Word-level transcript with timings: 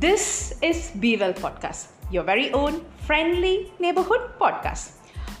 This 0.00 0.54
is 0.62 0.92
Be 1.00 1.16
Well 1.16 1.32
Podcast, 1.32 1.88
your 2.12 2.22
very 2.22 2.52
own 2.52 2.84
friendly 2.98 3.72
neighborhood 3.80 4.30
podcast. 4.40 4.92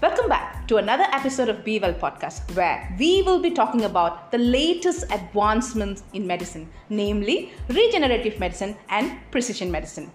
Welcome 0.02 0.28
back 0.28 0.66
to 0.66 0.78
another 0.78 1.04
episode 1.12 1.48
of 1.48 1.64
Be 1.64 1.78
Well 1.78 1.92
Podcast, 1.94 2.56
where 2.56 2.92
we 2.98 3.22
will 3.22 3.38
be 3.40 3.52
talking 3.52 3.84
about 3.84 4.32
the 4.32 4.38
latest 4.38 5.04
advancements 5.12 6.02
in 6.12 6.26
medicine, 6.26 6.68
namely 6.88 7.52
regenerative 7.68 8.40
medicine 8.40 8.76
and 8.88 9.12
precision 9.30 9.70
medicine. 9.70 10.10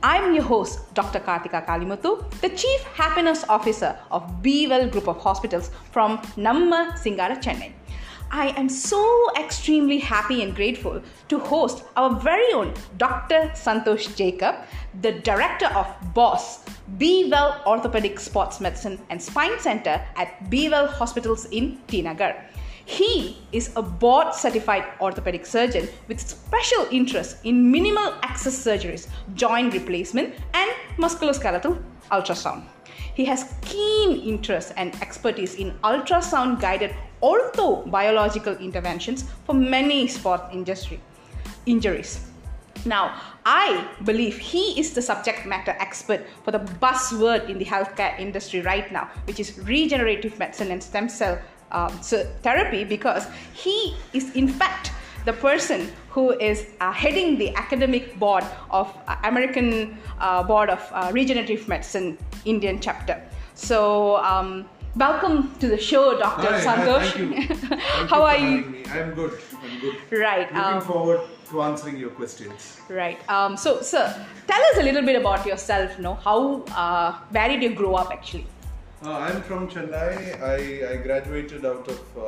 I'm 0.00 0.32
your 0.32 0.44
host, 0.44 0.94
Dr. 0.94 1.18
Karthika 1.18 1.66
Kalimuthu, 1.66 2.30
the 2.40 2.50
Chief 2.50 2.80
Happiness 2.94 3.44
Officer 3.48 3.98
of 4.12 4.42
Be 4.42 4.68
Well 4.68 4.88
Group 4.88 5.08
of 5.08 5.18
Hospitals 5.18 5.72
from 5.90 6.18
Namma 6.36 6.92
Singara, 6.92 7.42
Chennai. 7.42 7.72
I 8.30 8.48
am 8.58 8.68
so 8.68 9.30
extremely 9.38 9.98
happy 9.98 10.42
and 10.42 10.54
grateful 10.54 11.00
to 11.28 11.38
host 11.38 11.84
our 11.96 12.14
very 12.20 12.52
own 12.52 12.74
Dr. 12.98 13.50
Santhosh 13.54 14.14
Jacob, 14.16 14.56
the 15.00 15.12
director 15.12 15.66
of 15.68 15.86
BOSS, 16.12 16.64
Be 16.98 17.30
Well 17.30 17.62
Orthopedic 17.66 18.20
Sports 18.20 18.60
Medicine 18.60 18.98
and 19.08 19.22
Spine 19.22 19.58
Center 19.58 20.02
at 20.16 20.50
Be 20.50 20.68
Well 20.68 20.88
Hospitals 20.88 21.46
in 21.46 21.78
T 21.86 22.02
Nagar. 22.02 22.36
He 22.84 23.38
is 23.52 23.72
a 23.76 23.82
board 23.82 24.34
certified 24.34 24.84
orthopedic 25.00 25.46
surgeon 25.46 25.88
with 26.06 26.20
special 26.20 26.86
interest 26.90 27.38
in 27.44 27.70
minimal 27.70 28.14
access 28.22 28.62
surgeries, 28.62 29.08
joint 29.34 29.72
replacement, 29.72 30.34
and 30.52 30.70
musculoskeletal 30.98 31.82
ultrasound. 32.10 32.62
He 33.18 33.24
has 33.24 33.52
keen 33.62 34.20
interest 34.20 34.72
and 34.76 34.94
expertise 35.02 35.56
in 35.56 35.72
ultrasound 35.82 36.60
guided 36.60 36.94
orthobiological 37.20 38.60
interventions 38.60 39.24
for 39.44 39.54
many 39.54 40.06
sport 40.06 40.42
industry 40.52 41.00
injuries. 41.66 42.20
Now, 42.84 43.20
I 43.44 43.88
believe 44.04 44.38
he 44.38 44.78
is 44.78 44.94
the 44.94 45.02
subject 45.02 45.46
matter 45.46 45.74
expert 45.80 46.24
for 46.44 46.52
the 46.52 46.60
buzzword 46.60 47.50
in 47.50 47.58
the 47.58 47.64
healthcare 47.64 48.16
industry 48.20 48.60
right 48.60 48.86
now, 48.92 49.10
which 49.24 49.40
is 49.40 49.58
regenerative 49.58 50.38
medicine 50.38 50.70
and 50.70 50.80
stem 50.80 51.08
cell 51.08 51.40
um, 51.72 51.90
therapy, 52.44 52.84
because 52.84 53.26
he 53.52 53.96
is, 54.12 54.30
in 54.36 54.46
fact, 54.46 54.92
the 55.28 55.34
person 55.34 55.80
who 56.14 56.24
is 56.50 56.58
uh, 56.80 56.90
heading 56.90 57.36
the 57.36 57.54
academic 57.54 58.18
board 58.18 58.44
of 58.70 58.86
uh, 59.06 59.16
American 59.30 59.98
uh, 60.18 60.42
Board 60.42 60.70
of 60.70 60.82
uh, 60.92 61.10
Regenerative 61.12 61.68
Medicine 61.68 62.16
Indian 62.46 62.80
chapter. 62.80 63.16
So, 63.54 64.16
um, 64.32 64.50
welcome 64.96 65.54
to 65.60 65.66
the 65.68 65.80
show, 65.90 66.18
Dr. 66.18 66.50
Hi, 66.52 66.60
Santhosh. 66.66 67.10
Hi, 67.10 67.18
thank 67.18 67.18
you. 67.18 67.56
Thank 67.58 68.10
How 68.12 68.20
you 68.20 68.28
are 68.30 68.38
you? 68.44 68.84
I'm 68.96 69.10
good. 69.20 69.34
I'm 69.64 69.80
good. 69.80 69.96
Right. 70.26 70.46
Looking 70.54 70.80
um, 70.80 70.80
forward 70.92 71.20
to 71.50 71.62
answering 71.62 71.98
your 72.04 72.12
questions. 72.20 72.80
Right. 72.88 73.18
Um, 73.28 73.58
so, 73.64 73.82
sir, 73.82 74.04
tell 74.46 74.62
us 74.70 74.78
a 74.78 74.84
little 74.88 75.04
bit 75.10 75.16
about 75.20 75.44
yourself. 75.44 75.98
No, 75.98 76.14
how, 76.14 76.62
uh, 76.84 77.12
where 77.36 77.48
did 77.48 77.62
you 77.62 77.74
grow 77.74 77.96
up 77.96 78.10
actually? 78.12 78.46
Uh, 79.04 79.12
I'm 79.26 79.42
from 79.42 79.68
Chennai. 79.68 80.42
I, 80.54 80.92
I 80.92 80.96
graduated 81.08 81.66
out 81.66 81.86
of 81.96 82.00
uh, 82.16 82.22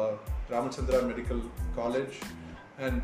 Ramachandra 0.50 1.06
Medical 1.08 1.40
College 1.74 2.20
and 2.80 3.02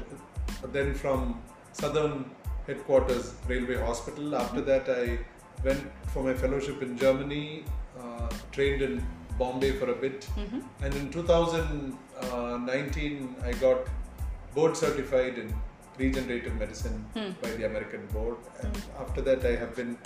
then 0.73 0.95
from 0.95 1.41
Southern 1.73 2.31
Headquarters 2.67 3.35
Railway 3.47 3.77
Hospital. 3.77 4.25
Mm-hmm. 4.25 4.35
After 4.35 4.61
that, 4.63 4.89
I 4.89 5.19
went 5.65 5.85
for 6.13 6.23
my 6.23 6.35
fellowship 6.35 6.83
in 6.83 6.99
Germany, 6.99 7.65
uh, 8.01 8.29
trained 8.53 8.83
in 8.83 9.03
Bombay 9.39 9.73
for 9.73 9.91
a 9.91 9.95
bit, 9.95 10.29
mm-hmm. 10.37 10.61
and 10.83 10.95
in 10.95 11.11
2019, 11.11 13.37
I 13.45 13.53
got 13.53 13.81
board 14.55 14.77
certified 14.77 15.39
in 15.39 15.55
regenerative 15.99 16.55
medicine 16.57 17.05
hmm. 17.15 17.31
by 17.43 17.51
the 17.51 17.67
American 17.67 18.07
board. 18.07 18.37
And 18.63 18.75
hmm. 18.77 19.03
after 19.03 19.21
that, 19.23 19.45
I 19.45 19.57
have 19.57 19.75
been 19.77 19.99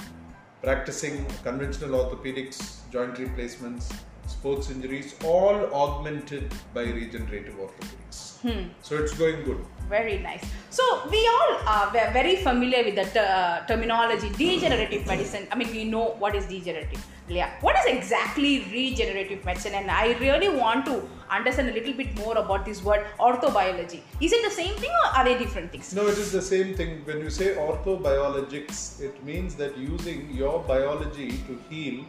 practicing 0.62 1.26
conventional 1.42 1.90
orthopedics, 2.00 2.80
joint 2.90 3.18
replacements, 3.18 3.92
sports 4.30 4.70
injuries, 4.70 5.14
all 5.24 5.56
augmented 5.74 6.54
by 6.74 6.82
regenerative 6.82 7.54
orthopedics. 7.54 8.40
Hmm. 8.42 8.68
So 8.82 8.96
it's 8.96 9.14
going 9.14 9.44
good. 9.44 9.58
Very 9.88 10.18
nice. 10.18 10.44
So 10.70 10.82
we 11.10 11.20
all 11.32 11.56
are 11.66 11.90
very 11.90 12.36
familiar 12.36 12.84
with 12.84 12.94
the 12.94 13.04
ter- 13.04 13.32
uh, 13.38 13.66
terminology 13.66 14.30
degenerative 14.30 15.06
medicine. 15.06 15.46
I 15.52 15.56
mean, 15.56 15.70
we 15.72 15.84
know 15.84 16.14
what 16.18 16.34
is 16.34 16.46
degenerative. 16.46 17.04
Yeah. 17.28 17.50
What 17.60 17.76
is 17.80 17.86
exactly 17.86 18.64
regenerative 18.72 19.44
medicine? 19.44 19.74
And 19.74 19.90
I 19.90 20.16
really 20.18 20.48
want 20.48 20.86
to 20.86 21.08
understand 21.28 21.68
a 21.68 21.72
little 21.72 21.92
bit 21.92 22.16
more 22.16 22.36
about 22.38 22.64
this 22.64 22.82
word 22.82 23.04
orthobiology. 23.18 24.00
Is 24.20 24.32
it 24.32 24.42
the 24.42 24.54
same 24.54 24.74
thing 24.76 24.90
or 24.90 25.18
are 25.18 25.24
they 25.24 25.36
different 25.38 25.70
things? 25.70 25.94
No, 25.94 26.06
it 26.06 26.18
is 26.18 26.32
the 26.32 26.42
same 26.42 26.74
thing. 26.74 27.04
When 27.04 27.18
you 27.18 27.30
say 27.30 27.54
orthobiologics, 27.56 29.00
it 29.00 29.22
means 29.24 29.54
that 29.56 29.76
using 29.76 30.30
your 30.30 30.60
biology 30.60 31.30
to 31.48 31.60
heal 31.68 32.04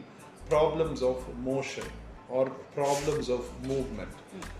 problems 0.49 1.01
of 1.01 1.17
motion 1.39 1.85
or 2.31 2.49
problems 2.73 3.29
of 3.29 3.45
movement. 3.67 4.09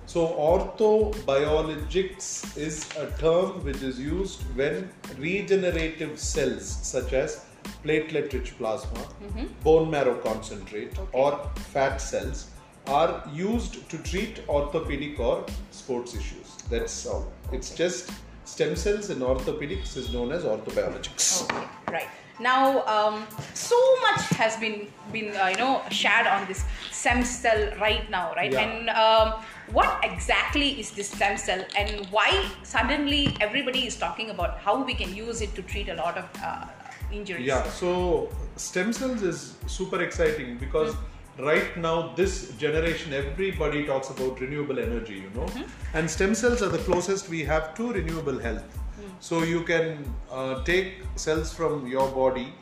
So, 0.05 0.27
orthobiologics 0.27 2.57
is 2.57 2.87
a 2.97 3.09
term 3.17 3.63
which 3.63 3.81
is 3.81 3.99
used 3.99 4.41
when 4.55 4.91
regenerative 5.17 6.19
cells 6.19 6.65
such 6.65 7.13
as 7.13 7.45
platelet 7.83 8.33
rich 8.33 8.57
plasma, 8.57 8.99
mm-hmm. 8.99 9.45
bone 9.63 9.89
marrow 9.89 10.15
concentrate, 10.15 10.97
or 11.13 11.39
fat 11.73 12.01
cells 12.01 12.47
are 12.87 13.23
used 13.31 13.87
to 13.89 13.97
treat 13.99 14.41
orthopedic 14.49 15.19
or 15.19 15.45
sports 15.71 16.15
issues. 16.15 16.57
That's 16.69 17.05
all. 17.05 17.31
It's 17.51 17.75
just 17.75 18.11
stem 18.45 18.75
cells 18.75 19.09
in 19.09 19.19
orthopedics 19.19 19.95
is 19.95 20.13
known 20.13 20.31
as 20.31 20.43
orthobiologics. 20.43 21.43
Okay, 21.43 21.67
right. 21.91 22.07
Now, 22.41 22.83
um, 22.87 23.27
so 23.53 23.77
much 24.01 24.21
has 24.41 24.57
been 24.57 24.87
been 25.11 25.35
uh, 25.37 25.47
you 25.47 25.57
know 25.57 25.81
shared 25.91 26.25
on 26.25 26.47
this 26.47 26.63
stem 26.89 27.23
cell 27.23 27.69
right 27.79 28.09
now, 28.09 28.33
right? 28.35 28.51
Yeah. 28.51 28.61
And 28.61 28.89
um, 28.89 29.43
what 29.71 29.99
exactly 30.03 30.79
is 30.79 30.89
this 30.91 31.11
stem 31.11 31.37
cell, 31.37 31.63
and 31.77 32.07
why 32.07 32.49
suddenly 32.63 33.37
everybody 33.39 33.85
is 33.85 33.95
talking 33.95 34.31
about 34.31 34.57
how 34.57 34.83
we 34.83 34.95
can 34.95 35.15
use 35.15 35.41
it 35.41 35.53
to 35.55 35.61
treat 35.61 35.89
a 35.89 35.95
lot 35.95 36.17
of 36.17 36.27
uh, 36.43 36.65
injuries? 37.11 37.45
Yeah, 37.45 37.63
so 37.69 38.29
stem 38.55 38.91
cells 38.91 39.21
is 39.21 39.55
super 39.67 40.01
exciting 40.01 40.57
because 40.57 40.95
right 41.37 41.77
now 41.77 42.13
this 42.15 42.51
generation 42.57 43.13
everybody 43.13 43.85
talks 43.85 44.09
about 44.09 44.39
renewable 44.41 44.79
energy, 44.79 45.25
you 45.25 45.31
know, 45.35 45.47
and 45.93 46.09
stem 46.09 46.33
cells 46.33 46.63
are 46.63 46.69
the 46.69 46.83
closest 46.89 47.29
we 47.29 47.43
have 47.43 47.75
to 47.75 47.93
renewable 47.93 48.39
health. 48.39 48.79
So 49.21 49.43
you 49.43 49.61
can 49.63 50.13
uh, 50.31 50.63
take 50.63 51.03
cells 51.15 51.53
from 51.53 51.87
your 51.87 52.09
body 52.09 52.53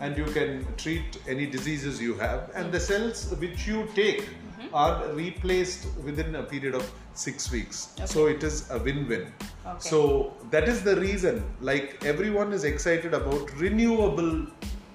and 0.00 0.16
you 0.16 0.26
can 0.26 0.66
treat 0.76 1.18
any 1.26 1.46
diseases 1.46 2.00
you 2.00 2.14
have, 2.14 2.50
and 2.54 2.70
the 2.70 2.78
cells 2.78 3.34
which 3.38 3.66
you 3.66 3.88
take 3.94 4.28
are 4.72 5.08
replaced 5.12 5.86
within 6.04 6.34
a 6.36 6.42
period 6.42 6.74
of 6.74 6.88
six 7.14 7.50
weeks. 7.50 7.94
So 8.04 8.26
it 8.26 8.42
is 8.42 8.70
a 8.70 8.78
win-win. 8.78 9.32
Okay. 9.66 9.78
So 9.78 10.34
that 10.50 10.68
is 10.68 10.82
the 10.82 10.96
reason, 10.96 11.42
like 11.60 12.04
everyone 12.04 12.52
is 12.52 12.64
excited 12.64 13.14
about 13.14 13.52
renewable 13.56 14.46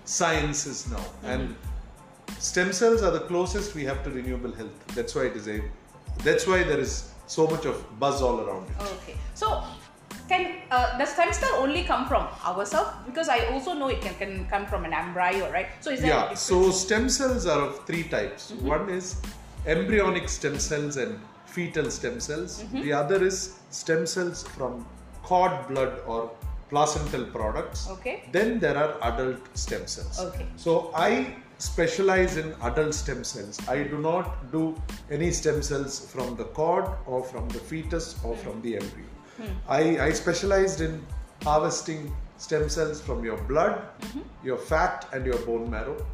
sciences 0.06 0.90
now, 0.90 1.06
and 1.24 1.56
stem 2.40 2.72
cells 2.72 3.02
are 3.02 3.12
the 3.12 3.22
closest 3.22 3.76
we 3.76 3.84
have 3.86 4.04
to 4.04 4.10
renewable 4.10 4.54
health. 4.54 4.88
That's 4.96 5.16
why 5.16 5.24
it 5.24 5.36
is 5.36 5.48
a. 5.48 5.62
That's 6.20 6.46
why 6.48 6.64
there 6.64 6.80
is 6.80 7.12
so 7.28 7.48
much 7.48 7.66
of 7.66 8.00
buzz 8.00 8.22
all 8.22 8.42
around 8.42 8.70
it. 8.70 8.82
Okay. 8.82 9.16
So, 9.34 9.64
can 10.28 10.58
uh, 10.72 10.98
does 10.98 11.10
stem 11.10 11.34
cell 11.34 11.56
only 11.58 11.84
come 11.84 12.08
from 12.08 12.28
ourselves? 12.46 12.92
Because 13.06 13.30
I 13.30 13.46
also 13.48 13.74
know 13.74 13.90
it 13.90 14.02
can, 14.02 14.16
can 14.16 14.46
come 14.46 14.66
from 14.66 14.86
an 14.86 14.94
embryo, 14.94 15.52
right? 15.52 15.68
So 15.82 15.92
is 15.92 16.02
there 16.02 16.10
Yeah. 16.10 16.34
So 16.34 16.72
stem 16.72 17.10
cells 17.10 17.46
are 17.46 17.62
of 17.62 17.86
three 17.86 18.04
types. 18.04 18.52
One 18.52 18.90
is 18.90 19.22
embryonic 19.66 20.30
stem 20.30 20.60
cells 20.60 20.98
and 20.98 21.20
fetal 21.46 21.90
stem 21.92 22.20
cells. 22.20 22.64
The 22.72 22.94
other 22.94 23.24
is 23.24 23.60
stem 23.70 24.06
cells 24.06 24.44
from 24.44 24.86
cord 25.24 25.68
blood 25.68 26.02
or 26.08 26.32
placental 26.70 27.26
products. 27.26 27.88
Okay. 27.90 28.24
Then 28.32 28.60
there 28.60 28.78
are 28.78 28.98
adult 29.14 29.40
stem 29.56 29.86
cells. 29.88 30.20
Okay. 30.20 30.48
So 30.56 30.92
I 30.96 31.36
specialize 31.60 32.38
in 32.38 32.56
adult 32.64 32.94
stem 32.94 33.24
cells. 33.24 33.60
I 33.68 33.84
do 33.84 33.98
not 34.00 34.52
do 34.52 34.76
any 35.12 35.32
stem 35.32 35.62
cells 35.62 36.00
from 36.12 36.36
the 36.36 36.46
cord 36.46 36.86
or 37.06 37.24
from 37.24 37.48
the 37.50 37.60
fetus 37.60 38.16
or 38.24 38.36
from 38.36 38.62
the 38.62 38.76
embryo. 38.78 39.06
I, 39.68 40.00
I 40.00 40.12
specialized 40.12 40.82
in 40.82 41.06
harvesting 41.44 42.14
stem 42.38 42.70
cells 42.70 43.02
from 43.02 43.24
your 43.24 43.38
blood, 43.44 43.82
your 44.44 44.58
fat, 44.58 45.08
and 45.14 45.26
your 45.26 45.38
bone 45.40 45.70
marrow, 45.70 46.06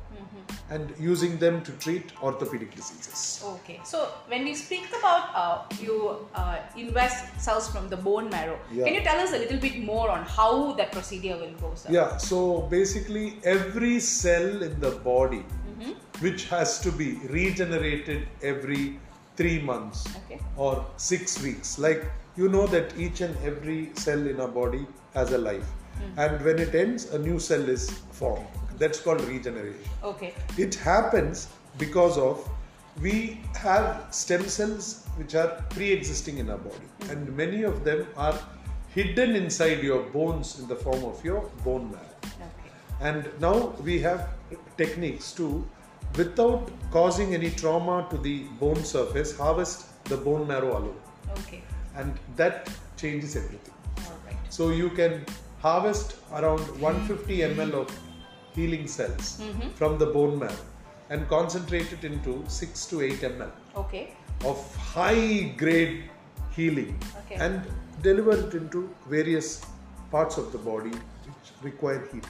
and 0.70 0.94
using 1.00 1.38
them 1.40 1.62
to 1.64 1.72
treat 1.74 2.12
orthopedic 2.22 2.76
diseases. 2.76 3.44
Okay, 3.44 3.80
so 3.84 4.10
when 4.28 4.44
we 4.44 4.54
speak 4.54 4.88
about 5.00 5.30
uh, 5.34 5.64
you 5.82 6.28
uh, 6.36 6.60
invest 6.78 7.42
cells 7.42 7.68
from 7.72 7.90
the 7.90 7.98
bone 7.98 8.30
marrow, 8.30 8.60
Yeah. 8.72 8.86
can 8.86 8.94
you 8.94 9.02
tell 9.02 9.20
us 9.20 9.34
a 9.34 9.40
little 9.40 9.60
bit 9.60 9.80
more 9.84 10.10
on 10.12 10.24
how 10.24 10.74
that 10.74 10.92
procedure 10.92 11.38
will 11.38 11.56
go, 11.62 11.74
sir? 11.76 11.90
Yeah, 11.92 12.18
so 12.18 12.62
basically, 12.70 13.40
every 13.44 14.00
cell 14.00 14.62
in 14.62 14.80
the 14.80 14.92
body 14.92 15.44
which 16.20 16.46
has 16.50 16.80
to 16.82 16.92
be 16.92 17.14
regenerated 17.30 18.28
every 18.44 19.00
three 19.38 19.60
months 19.62 20.06
Okay. 20.26 20.40
or 20.58 20.86
six 20.98 21.42
weeks, 21.42 21.80
like 21.80 22.04
you 22.36 22.50
know 22.50 22.68
that 22.68 22.98
each 22.98 23.22
and 23.22 23.36
every 23.44 23.92
cell 23.96 24.28
in 24.28 24.40
our 24.40 24.48
body 24.48 24.86
has 25.14 25.32
a 25.32 25.38
life. 25.38 25.70
Hmm. 26.00 26.20
and 26.20 26.46
when 26.46 26.60
it 26.60 26.76
ends, 26.76 27.06
a 27.14 27.20
new 27.20 27.40
cell 27.40 27.68
is 27.68 27.90
formed. 28.12 28.48
That's 28.78 29.02
called 29.02 29.22
regeneration. 29.22 29.90
Okay. 30.04 30.34
It 30.58 30.76
happens 30.76 31.50
because 31.78 32.18
of 32.18 32.48
we 33.02 33.42
have 33.58 34.08
stem 34.12 34.48
cells 34.48 35.06
which 35.18 35.36
are 35.36 35.64
pre-existing 35.70 36.38
in 36.38 36.50
our 36.50 36.58
body, 36.58 36.88
hmm. 37.02 37.10
and 37.12 37.36
many 37.36 37.64
of 37.64 37.84
them 37.84 38.08
are 38.16 38.40
hidden 38.94 39.36
inside 39.36 39.84
your 39.84 40.04
bones 40.04 40.60
in 40.60 40.68
the 40.68 40.76
form 40.76 41.04
of 41.04 41.24
your 41.24 41.42
bone 41.64 41.92
marrow. 41.92 42.16
Okay. 42.24 42.72
And 43.02 43.30
now 43.40 43.76
we 43.84 44.00
have 44.00 44.30
techniques 44.78 45.32
to, 45.34 45.68
without 46.16 46.72
causing 46.92 47.34
any 47.34 47.52
trauma 47.52 48.08
to 48.10 48.18
the 48.18 48.44
bone 48.60 48.84
surface, 48.84 49.38
harvest 49.38 50.04
the 50.06 50.18
bone 50.18 50.48
marrow 50.48 50.72
alone. 50.78 51.00
Okay. 51.40 51.62
And 51.96 52.14
that 52.36 52.70
changes 52.98 53.36
everything. 53.36 53.74
All 53.98 54.20
right. 54.26 54.38
So 54.50 54.70
you 54.70 54.90
can 54.90 55.26
harvest 55.62 56.16
around 56.34 56.62
150 56.80 57.38
ml 57.40 57.74
of 57.74 58.00
healing 58.56 58.88
cells 58.88 59.40
mm-hmm. 59.42 59.70
from 59.80 59.98
the 59.98 60.06
bone 60.06 60.40
marrow 60.40 60.66
and 61.10 61.28
concentrate 61.28 61.92
it 61.92 62.04
into 62.04 62.44
6 62.48 62.86
to 62.88 63.02
8 63.02 63.14
ml 63.32 63.52
Okay. 63.76 64.14
of 64.46 64.76
high 64.76 65.54
grade 65.58 66.10
healing 66.56 66.98
Okay. 67.22 67.36
and 67.36 67.62
deliver 68.02 68.32
it 68.48 68.54
into 68.54 68.90
various 69.08 69.66
parts 70.12 70.38
of 70.38 70.52
the 70.52 70.58
body 70.58 70.92
which 70.92 71.52
require 71.62 72.08
heat 72.12 72.26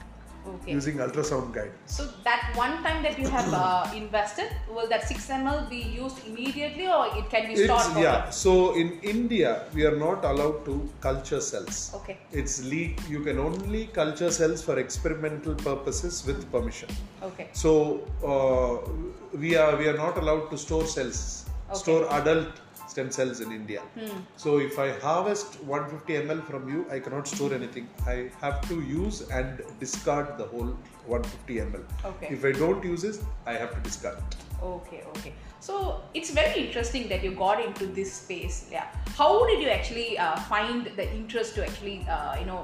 Okay. 0.47 0.71
using 0.71 0.97
ultrasound 0.97 1.53
guidance. 1.53 1.97
So 1.97 2.05
that 2.23 2.51
one 2.55 2.81
time 2.83 3.03
that 3.03 3.19
you 3.19 3.27
have 3.27 3.53
uh, 3.53 3.91
invested, 3.95 4.49
will 4.69 4.87
that 4.89 5.07
6 5.07 5.27
ml 5.27 5.69
be 5.69 5.77
used 5.77 6.25
immediately 6.27 6.87
or 6.87 7.07
it 7.17 7.29
can 7.29 7.47
be 7.47 7.55
stored? 7.55 7.85
It's, 7.91 7.97
yeah. 7.99 8.29
So 8.29 8.75
in 8.75 8.99
India, 9.01 9.65
we 9.73 9.85
are 9.85 9.95
not 9.95 10.23
allowed 10.25 10.65
to 10.65 10.89
culture 11.01 11.41
cells. 11.41 11.91
Okay. 11.95 12.17
It's 12.31 12.63
le- 12.63 12.95
You 13.09 13.21
can 13.23 13.37
only 13.39 13.87
culture 13.87 14.31
cells 14.31 14.61
for 14.63 14.79
experimental 14.79 15.55
purposes 15.55 16.25
with 16.25 16.49
permission. 16.51 16.89
Okay. 17.21 17.49
So 17.53 18.07
uh, 18.23 18.89
we 19.37 19.55
are 19.55 19.75
we 19.75 19.87
are 19.87 19.97
not 19.97 20.17
allowed 20.17 20.49
to 20.51 20.57
store 20.57 20.85
cells, 20.85 21.45
Okay. 21.69 21.79
store 21.79 22.11
adult 22.13 22.47
stem 22.89 23.09
cells 23.11 23.39
in 23.45 23.51
India. 23.51 23.81
Hmm. 23.97 24.19
So 24.43 24.59
if 24.59 24.77
I 24.79 24.89
harvest 25.05 25.59
150 25.63 26.13
ml 26.27 26.43
from 26.49 26.67
you, 26.73 26.85
I 26.91 26.99
cannot 26.99 27.27
store 27.27 27.53
anything. 27.53 27.87
I 28.07 28.31
have 28.41 28.61
to 28.69 28.81
use 28.81 29.21
and 29.29 29.61
discard 29.79 30.37
the 30.37 30.45
whole 30.53 30.71
150 31.05 31.55
ml. 31.67 31.83
Okay. 32.13 32.27
If 32.37 32.45
I 32.45 32.51
don't 32.63 32.83
use 32.83 33.03
it, 33.03 33.19
I 33.45 33.53
have 33.53 33.73
to 33.75 33.79
discard 33.89 34.17
it. 34.17 34.35
Okay, 34.61 35.03
okay. 35.15 35.33
So 35.61 36.01
it's 36.13 36.31
very 36.31 36.65
interesting 36.65 37.07
that 37.09 37.23
you 37.23 37.31
got 37.35 37.63
into 37.63 37.85
this 37.99 38.11
space. 38.13 38.67
Yeah. 38.71 38.87
How 39.17 39.45
did 39.47 39.61
you 39.61 39.69
actually 39.69 40.17
uh, 40.17 40.35
find 40.53 40.91
the 40.97 41.07
interest 41.13 41.55
to 41.55 41.65
actually, 41.69 41.97
uh, 42.17 42.35
you 42.41 42.45
know, 42.51 42.61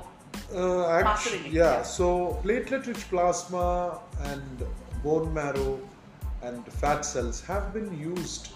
Uh, 0.62 0.88
act- 0.94 1.06
Mastering 1.08 1.46
it, 1.48 1.52
yeah, 1.58 1.68
yeah. 1.74 1.84
so 1.90 2.06
platelet 2.44 2.88
rich 2.90 3.04
plasma 3.12 3.68
and 4.32 4.64
bone 5.04 5.30
marrow 5.38 5.70
and 6.48 6.68
fat 6.82 7.06
cells 7.10 7.38
have 7.52 7.70
been 7.76 7.88
used 8.00 8.50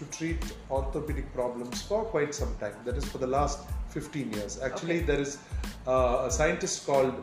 to 0.00 0.04
treat 0.16 0.42
orthopedic 0.70 1.32
problems 1.34 1.82
for 1.82 2.04
quite 2.04 2.34
some 2.34 2.52
time. 2.58 2.74
That 2.84 2.96
is 2.96 3.04
for 3.04 3.18
the 3.18 3.26
last 3.26 3.58
15 3.90 4.32
years. 4.32 4.60
Actually, 4.60 4.98
Okay. 4.98 5.06
there 5.12 5.20
is 5.20 5.38
uh, 5.86 6.26
a 6.28 6.30
scientist 6.30 6.86
called 6.86 7.14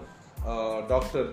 uh, 0.45 0.81
Dr. 0.93 1.23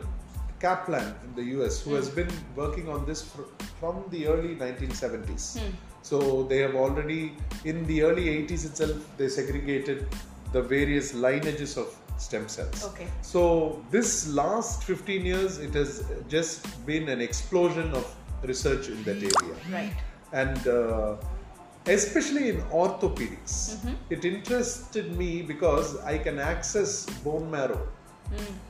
Caplan 0.60 1.08
in 1.24 1.34
the 1.38 1.44
US 1.56 1.82
who 1.82 1.94
has 1.94 2.08
been 2.08 2.30
working 2.56 2.88
on 2.88 3.04
this 3.04 3.22
fr- 3.22 3.50
from 3.80 4.04
the 4.10 4.26
early 4.26 4.54
1970s. 4.56 5.60
So 6.02 6.44
they 6.44 6.58
have 6.58 6.74
already, 6.74 7.34
in 7.64 7.86
the 7.86 8.02
early 8.02 8.26
80s 8.26 8.64
itself, 8.70 8.96
they 9.18 9.28
segregated 9.28 10.06
the 10.52 10.62
various 10.62 11.14
lineages 11.14 11.76
of 11.76 11.94
stem 12.18 12.48
cells. 12.48 12.84
Okay. 12.90 13.06
So 13.22 13.84
this 13.90 14.28
last 14.28 14.84
15 14.84 15.24
years, 15.26 15.58
it 15.58 15.74
has 15.74 16.04
just 16.28 16.86
been 16.86 17.08
an 17.08 17.20
explosion 17.20 17.90
of 17.92 18.14
research 18.42 18.88
in 18.88 19.02
that 19.04 19.16
area 19.16 19.56
right? 19.72 19.92
and 20.32 20.68
uh, 20.68 21.16
especially 21.86 22.48
in 22.50 22.60
orthopedics 22.82 23.78
it 24.10 24.24
interested 24.24 25.16
me 25.16 25.42
because 25.42 25.96
i 26.12 26.16
can 26.16 26.38
access 26.38 27.04
bone 27.24 27.50
marrow 27.50 27.86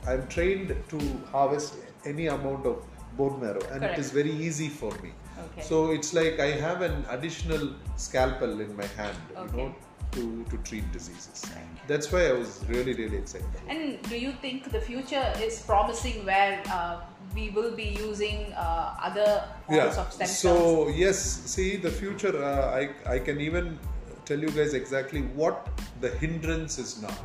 i'm 0.07 0.27
trained 0.27 0.75
to 0.89 0.99
harvest 1.31 1.75
any 2.05 2.27
amount 2.27 2.65
of 2.65 2.83
bone 3.17 3.39
marrow 3.39 3.61
and 3.71 3.79
Correct. 3.81 3.97
it 3.97 4.01
is 4.01 4.11
very 4.11 4.31
easy 4.31 4.69
for 4.69 4.91
me 5.03 5.11
Okay. 5.45 5.61
so 5.61 5.91
it's 5.91 6.13
like 6.13 6.39
i 6.39 6.51
have 6.65 6.81
an 6.81 7.05
additional 7.09 7.73
scalpel 7.97 8.61
in 8.65 8.75
my 8.75 8.85
hand 8.99 9.17
you 9.31 9.57
know 9.57 9.75
to, 10.13 10.45
to 10.49 10.57
treat 10.69 10.89
diseases 10.93 11.41
Right. 11.55 11.87
that's 11.87 12.09
why 12.11 12.27
i 12.27 12.31
was 12.31 12.63
really 12.69 12.93
really 12.93 13.17
excited. 13.17 13.49
And 13.67 14.01
do 14.03 14.17
you 14.17 14.31
think 14.43 14.71
the 14.71 14.79
future 14.79 15.25
is 15.47 15.61
promising 15.63 16.25
where 16.25 16.63
uh, 16.71 17.01
we 17.33 17.49
will 17.49 17.75
be 17.75 17.97
using 17.99 18.53
uh, 18.53 18.95
other 19.01 19.43
forms 19.65 19.97
of 19.97 20.13
stem 20.13 20.27
cells? 20.27 20.39
So 20.39 20.89
yes, 20.89 21.19
see 21.19 21.75
the 21.77 21.91
future. 21.91 22.43
Uh, 22.43 22.81
I 22.81 22.89
I 23.15 23.19
can 23.19 23.41
even 23.41 23.79
tell 24.25 24.39
you 24.39 24.49
guys 24.49 24.73
exactly 24.73 25.21
what 25.41 25.67
the 26.01 26.09
hindrance 26.09 26.77
is 26.79 27.01
now. 27.01 27.15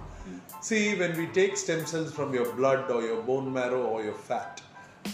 See, 0.61 0.95
when 0.99 1.17
we 1.17 1.27
take 1.27 1.57
stem 1.57 1.87
cells 1.87 2.13
from 2.13 2.35
your 2.35 2.53
blood 2.53 2.91
or 2.91 3.03
your 3.03 3.23
bone 3.23 3.53
marrow 3.53 3.83
or 3.83 4.05
your 4.05 4.15
fat, 4.15 4.61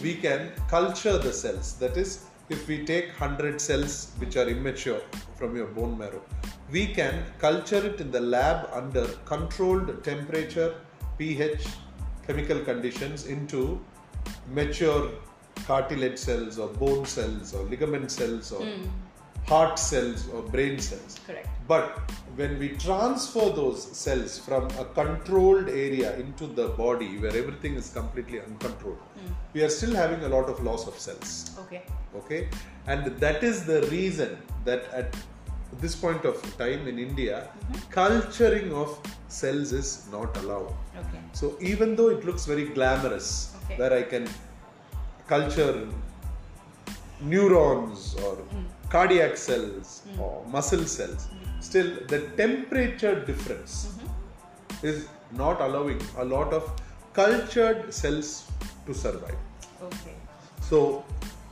we 0.03 0.15
can 0.15 0.51
culture 0.69 1.17
the 1.19 1.33
cells. 1.33 1.75
That 1.75 1.97
is, 1.97 2.25
if 2.49 2.67
we 2.67 2.85
take 2.85 3.11
hundred 3.11 3.61
cells 3.61 4.13
which 4.19 4.37
are 4.37 4.49
immature 4.49 5.01
from 5.37 5.57
your 5.57 5.69
bone 5.69 5.97
marrow, 5.97 6.23
we 6.71 6.87
can 6.87 7.23
culture 7.39 7.87
it 7.87 8.01
in 8.01 8.11
the 8.11 8.21
lab 8.21 8.69
under 8.73 9.07
controlled 9.25 10.03
temperature, 10.03 10.75
pH, 11.19 11.69
chemical 12.27 12.59
conditions 12.61 13.27
into 13.27 13.81
mature 14.53 15.11
cartilage 15.67 16.19
cells 16.19 16.59
or 16.59 16.69
bone 16.69 17.05
cells 17.05 17.55
or 17.55 17.65
ligament 17.65 18.11
cells 18.11 18.53
or 18.53 18.65
hmm. 18.65 18.87
heart 19.47 19.79
cells 19.79 20.29
or 20.29 20.43
brain 20.43 20.79
cells. 20.79 21.19
Correct. 21.27 21.49
But 21.67 22.11
when 22.37 22.59
we 22.59 22.69
transfer 22.71 23.49
those 23.51 23.83
cells 23.97 24.39
from 24.39 24.67
a 24.79 24.85
controlled 24.85 25.69
area 25.69 26.17
into 26.19 26.47
the 26.47 26.69
body 26.69 27.19
where 27.19 27.35
everything 27.37 27.75
is 27.75 27.91
completely 27.91 28.41
uncontrolled, 28.41 28.99
hmm. 28.99 29.33
we 29.55 29.63
are 29.63 29.69
still 29.69 29.95
having 29.95 30.23
a 30.25 30.29
lot 30.29 30.49
of 30.49 30.63
loss 30.63 30.87
of 30.87 30.99
cells. 30.99 31.59
Okay. 31.61 31.83
Okay, 32.15 32.49
and 32.87 33.07
that 33.19 33.43
is 33.45 33.67
the 33.67 33.83
reason 33.89 34.39
that 34.65 34.85
at 34.93 35.15
this 35.81 35.95
point 35.95 36.25
of 36.25 36.41
time 36.57 36.87
in 36.89 36.99
India, 36.99 37.49
mm-hmm. 37.49 37.91
culturing 37.91 38.73
of 38.73 38.99
cells 39.29 39.73
is 39.73 40.07
not 40.11 40.37
allowed. 40.39 40.73
Okay. 40.97 41.21
So 41.33 41.57
even 41.61 41.97
though 41.97 42.09
it 42.09 42.25
looks 42.25 42.47
very 42.47 42.67
glamorous, 42.67 43.56
Okay. 43.67 43.79
where 43.81 43.93
I 43.93 44.03
can 44.03 44.29
culture 45.27 45.89
neurons 47.21 48.15
or 48.25 48.35
hmm. 48.37 48.65
cardiac 48.89 49.37
cells 49.37 50.03
hmm. 50.05 50.21
or 50.21 50.45
muscle 50.47 50.85
cells, 50.85 51.29
still 51.61 51.91
the 52.09 52.21
temperature 52.37 53.25
difference 53.25 53.75
mm-hmm. 53.87 54.87
is 54.87 55.09
not 55.33 55.61
allowing 55.61 56.01
a 56.19 56.25
lot 56.25 56.53
of 56.53 56.71
cultured 57.13 57.93
cells 57.93 58.49
to 58.87 58.95
survive. 58.95 59.39
Okay. 59.83 60.15
So 60.61 61.05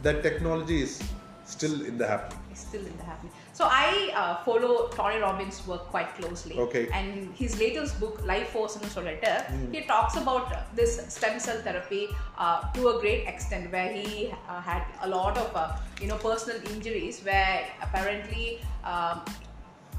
that 0.03 0.23
technology 0.23 0.83
is 0.83 1.03
still 1.45 1.85
in 1.85 1.99
the 1.99 2.07
happening. 2.07 2.41
It's 2.51 2.61
still 2.61 2.87
in 2.87 2.97
the 2.97 3.05
happening. 3.05 3.33
So 3.59 3.67
I 3.71 4.11
uh, 4.21 4.43
follow 4.45 4.89
Tony 4.89 5.19
Robbins' 5.21 5.65
work 5.67 5.83
quite 5.91 6.09
closely. 6.17 6.59
Okay. 6.59 6.89
And 6.93 7.33
his 7.37 7.57
latest 7.61 8.01
book, 8.01 8.21
Life 8.27 8.49
Force 8.49 8.75
and 8.77 8.85
Solitaire, 8.95 9.47
he 9.71 9.83
talks 9.83 10.17
about 10.17 10.75
this 10.75 10.97
stem 11.17 11.39
cell 11.39 11.61
therapy 11.63 12.09
uh, 12.37 12.73
to 12.73 12.89
a 12.89 13.01
great 13.01 13.29
extent, 13.29 13.71
where 13.71 13.93
he 13.93 14.33
uh, 14.49 14.61
had 14.61 14.83
a 15.03 15.09
lot 15.09 15.39
of 15.39 15.55
uh, 15.55 15.77
you 16.01 16.09
know 16.09 16.17
personal 16.17 16.59
injuries, 16.73 17.21
where 17.31 17.63
apparently 17.81 18.59
um, 18.83 19.23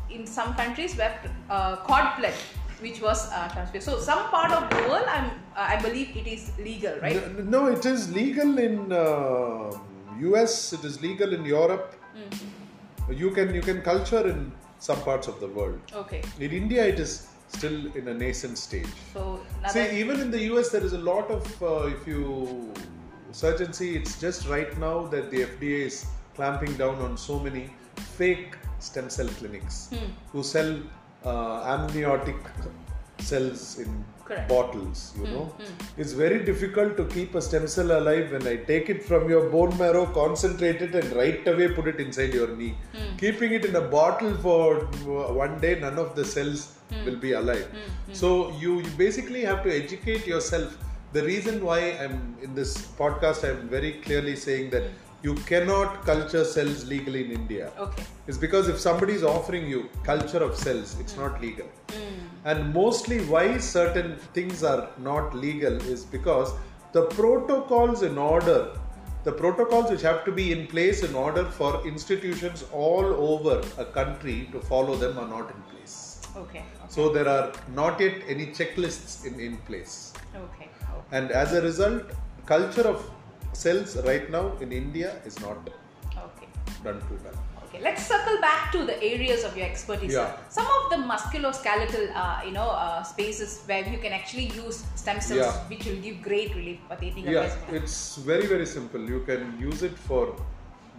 in 0.10 0.28
some 0.28 0.54
countries 0.56 0.98
where 0.98 1.16
uh, 1.50 1.78
cord 1.78 2.08
blood 2.20 2.34
which 2.82 3.02
was 3.02 3.32
uh. 3.32 3.80
So 3.80 4.00
some 4.00 4.24
part 4.30 4.52
of 4.52 4.70
the 4.70 4.90
world, 4.90 5.06
I'm, 5.08 5.28
uh, 5.56 5.74
I 5.74 5.82
believe 5.82 6.10
it 6.18 6.28
is 6.28 6.52
legal, 6.60 7.00
right? 7.00 7.16
N- 7.16 7.50
No, 7.50 7.68
it 7.68 7.86
is 7.86 8.12
legal 8.12 8.58
in 8.60 8.92
uh, 8.92 9.72
US. 10.32 10.74
It 10.74 10.84
is 10.84 11.02
legal 11.02 11.34
in 11.34 11.46
Europe. 11.46 11.96
You 13.10 13.32
can 13.32 13.54
you 13.54 13.62
can 13.62 13.82
culture 13.82 14.28
in 14.28 14.52
some 14.80 15.02
parts 15.02 15.28
of 15.28 15.40
the 15.40 15.48
world. 15.48 15.80
Okay. 15.94 16.22
In 16.40 16.52
India, 16.52 16.86
it 16.86 17.00
is 17.00 17.28
still 17.48 17.96
in 17.96 18.08
a 18.08 18.14
nascent 18.14 18.58
stage. 18.58 18.88
So 19.14 19.40
See, 19.70 20.00
even 20.00 20.20
in 20.20 20.32
the 20.32 20.42
US, 20.54 20.70
there 20.70 20.84
is 20.84 20.94
a 20.94 20.98
lot 20.98 21.30
of, 21.30 21.64
uh, 21.64 21.88
if 21.88 22.08
you 22.08 22.74
search 23.32 23.62
and 23.62 23.74
see, 23.74 23.96
it's 23.96 24.20
just 24.20 24.48
right 24.48 24.78
now 24.78 25.08
that 25.08 25.32
the 25.32 25.44
FDA 25.44 25.86
is 25.86 26.06
clamping 26.36 26.74
down 26.76 26.96
on 27.02 27.18
so 27.18 27.40
many 27.40 27.70
fake 28.18 28.56
stem 28.80 29.10
cell 29.10 29.28
clinics 29.28 29.90
who 30.32 30.44
sell 30.44 30.78
uh, 31.24 31.64
amniotic 31.76 32.36
cells 33.20 33.80
in 33.80 34.06
Correct. 34.26 34.50
bottles 34.50 35.14
you 35.18 35.26
hmm, 35.26 35.34
know? 35.34 35.44
Hmm. 35.44 36.02
it's 36.02 36.14
very 36.14 36.44
difficult 36.44 36.98
to 36.98 37.06
keep 37.06 37.36
a 37.36 37.42
stem 37.48 37.68
cell 37.68 37.92
alive 37.98 38.32
when 38.32 38.48
i 38.48 38.56
take 38.72 38.90
it 38.94 39.04
from 39.10 39.30
your 39.30 39.44
bone 39.50 39.78
marrow 39.78 40.06
concentrate 40.22 40.82
it 40.82 40.96
and 41.00 41.12
right 41.22 41.48
away 41.48 41.68
put 41.78 41.88
it 41.88 42.00
inside 42.00 42.34
your 42.34 42.50
knee. 42.56 42.76
Hmm. 42.94 43.16
Keeping 43.18 43.52
it 43.54 43.66
in 43.66 43.76
a 43.76 43.82
bottle 43.82 44.34
for 44.46 44.86
uh, 44.86 45.34
one 45.44 45.60
day 45.60 45.80
none 45.80 45.98
of 45.98 46.16
the 46.16 46.26
cells 46.26 46.76
will 47.06 47.18
be 47.18 47.32
alive. 47.34 47.68
So 48.14 48.52
you, 48.60 48.80
you 48.82 48.92
basically 48.98 49.42
have 49.42 49.64
to 49.64 49.76
educate 49.76 50.28
yourself. 50.28 50.78
The 51.14 51.24
reason 51.24 51.64
why 51.64 51.80
i'm 52.04 52.36
in 52.42 52.54
this 52.60 52.72
podcast 53.02 53.50
i'm 53.50 53.70
very 53.70 53.94
clearly 54.06 54.36
saying 54.36 54.70
that 54.72 54.84
you 55.24 55.34
cannot 55.52 56.06
culture 56.10 56.44
cells 56.44 56.86
legally 56.94 57.26
in 57.26 57.32
india. 57.32 57.72
Okay. 57.86 58.04
is 58.28 58.38
because 58.38 58.68
if 58.74 58.80
somebody 58.80 59.14
is 59.14 59.24
offering 59.24 59.66
you 59.68 59.90
culture 60.04 60.44
of 60.48 60.56
cells, 60.56 60.98
it's 61.00 61.16
not 61.22 61.42
legal. 61.42 61.68
And 62.46 62.74
mostly 62.74 63.20
why 63.26 63.58
certain 63.58 64.18
things 64.36 64.64
are 64.64 64.90
not 64.98 65.36
legal 65.36 65.76
is 65.94 66.04
because 66.06 66.54
the 66.92 67.06
protocols 67.08 68.04
in 68.04 68.18
order, 68.18 68.78
the 69.24 69.32
protocols 69.32 69.90
which 69.90 70.04
have 70.04 70.24
to 70.26 70.32
be 70.32 70.52
in 70.52 70.68
place 70.68 71.02
in 71.04 71.16
order 71.16 71.46
for 71.46 71.86
institutions 71.88 72.64
all 72.72 73.06
over 73.32 73.56
a 73.80 73.86
country 73.86 74.48
to 74.52 74.60
follow 74.60 74.96
them 74.96 75.18
are 75.18 75.28
not 75.28 75.50
in 75.56 75.62
place. 75.72 76.22
Okay. 76.38 76.64
So 76.88 77.10
there 77.12 77.28
are 77.28 77.52
not 77.74 78.00
yet 78.00 78.22
any 78.28 78.48
checklists 78.48 79.26
in, 79.26 79.40
in 79.40 79.58
place. 79.70 80.14
Okay. 80.36 80.70
And 81.12 81.32
as 81.32 81.54
a 81.54 81.62
result, 81.62 82.04
culture 82.46 82.88
of 82.94 83.10
cells 83.54 83.98
right 84.06 84.30
now 84.30 84.56
in 84.62 84.72
India 84.72 85.16
is 85.26 85.40
not 85.42 85.70
Okay. 86.26 86.48
done 86.84 87.00
too 87.08 87.20
well. 87.24 87.55
Okay, 87.76 87.84
let's 87.84 88.06
circle 88.06 88.40
back 88.42 88.72
to 88.72 88.86
the 88.86 89.02
areas 89.04 89.44
of 89.44 89.56
your 89.58 89.66
expertise. 89.66 90.14
Yeah. 90.14 90.38
Some 90.50 90.66
of 90.66 90.90
the 90.92 90.98
musculoskeletal, 90.98 92.16
uh, 92.16 92.42
you 92.46 92.52
know, 92.52 92.70
uh, 92.70 93.04
spaces 93.04 93.62
where 93.66 93.88
you 93.88 93.98
can 93.98 94.14
actually 94.14 94.46
use 94.64 94.84
stem 94.96 95.20
cells, 95.20 95.40
Yeah. 95.40 95.70
which 95.70 95.86
will 95.86 96.02
give 96.02 96.22
great 96.22 96.56
relief. 96.56 96.80
But 96.90 97.00
they 97.00 97.12
think 97.12 97.28
Yeah, 97.28 97.56
it's 97.72 98.16
very 98.18 98.46
very 98.46 98.66
simple. 98.66 99.02
You 99.16 99.22
can 99.30 99.58
use 99.60 99.84
it 99.84 99.98
for 99.98 100.36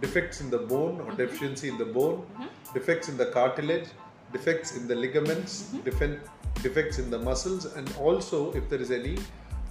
defects 0.01 0.41
in 0.41 0.49
the 0.49 0.59
bone 0.73 1.01
or 1.01 1.11
deficiency 1.11 1.69
in 1.69 1.77
the 1.77 1.85
bone, 1.85 2.25
defects 2.73 3.09
in 3.09 3.17
the 3.17 3.27
cartilage, 3.37 3.87
defects 4.31 4.75
in 4.75 4.87
the 4.87 4.95
ligaments, 4.95 5.63
defen- 5.89 6.19
defects 6.61 6.99
in 6.99 7.09
the 7.09 7.19
muscles, 7.29 7.65
and 7.65 7.91
also 7.97 8.51
if 8.53 8.69
there 8.69 8.81
is 8.81 8.91
any 8.91 9.17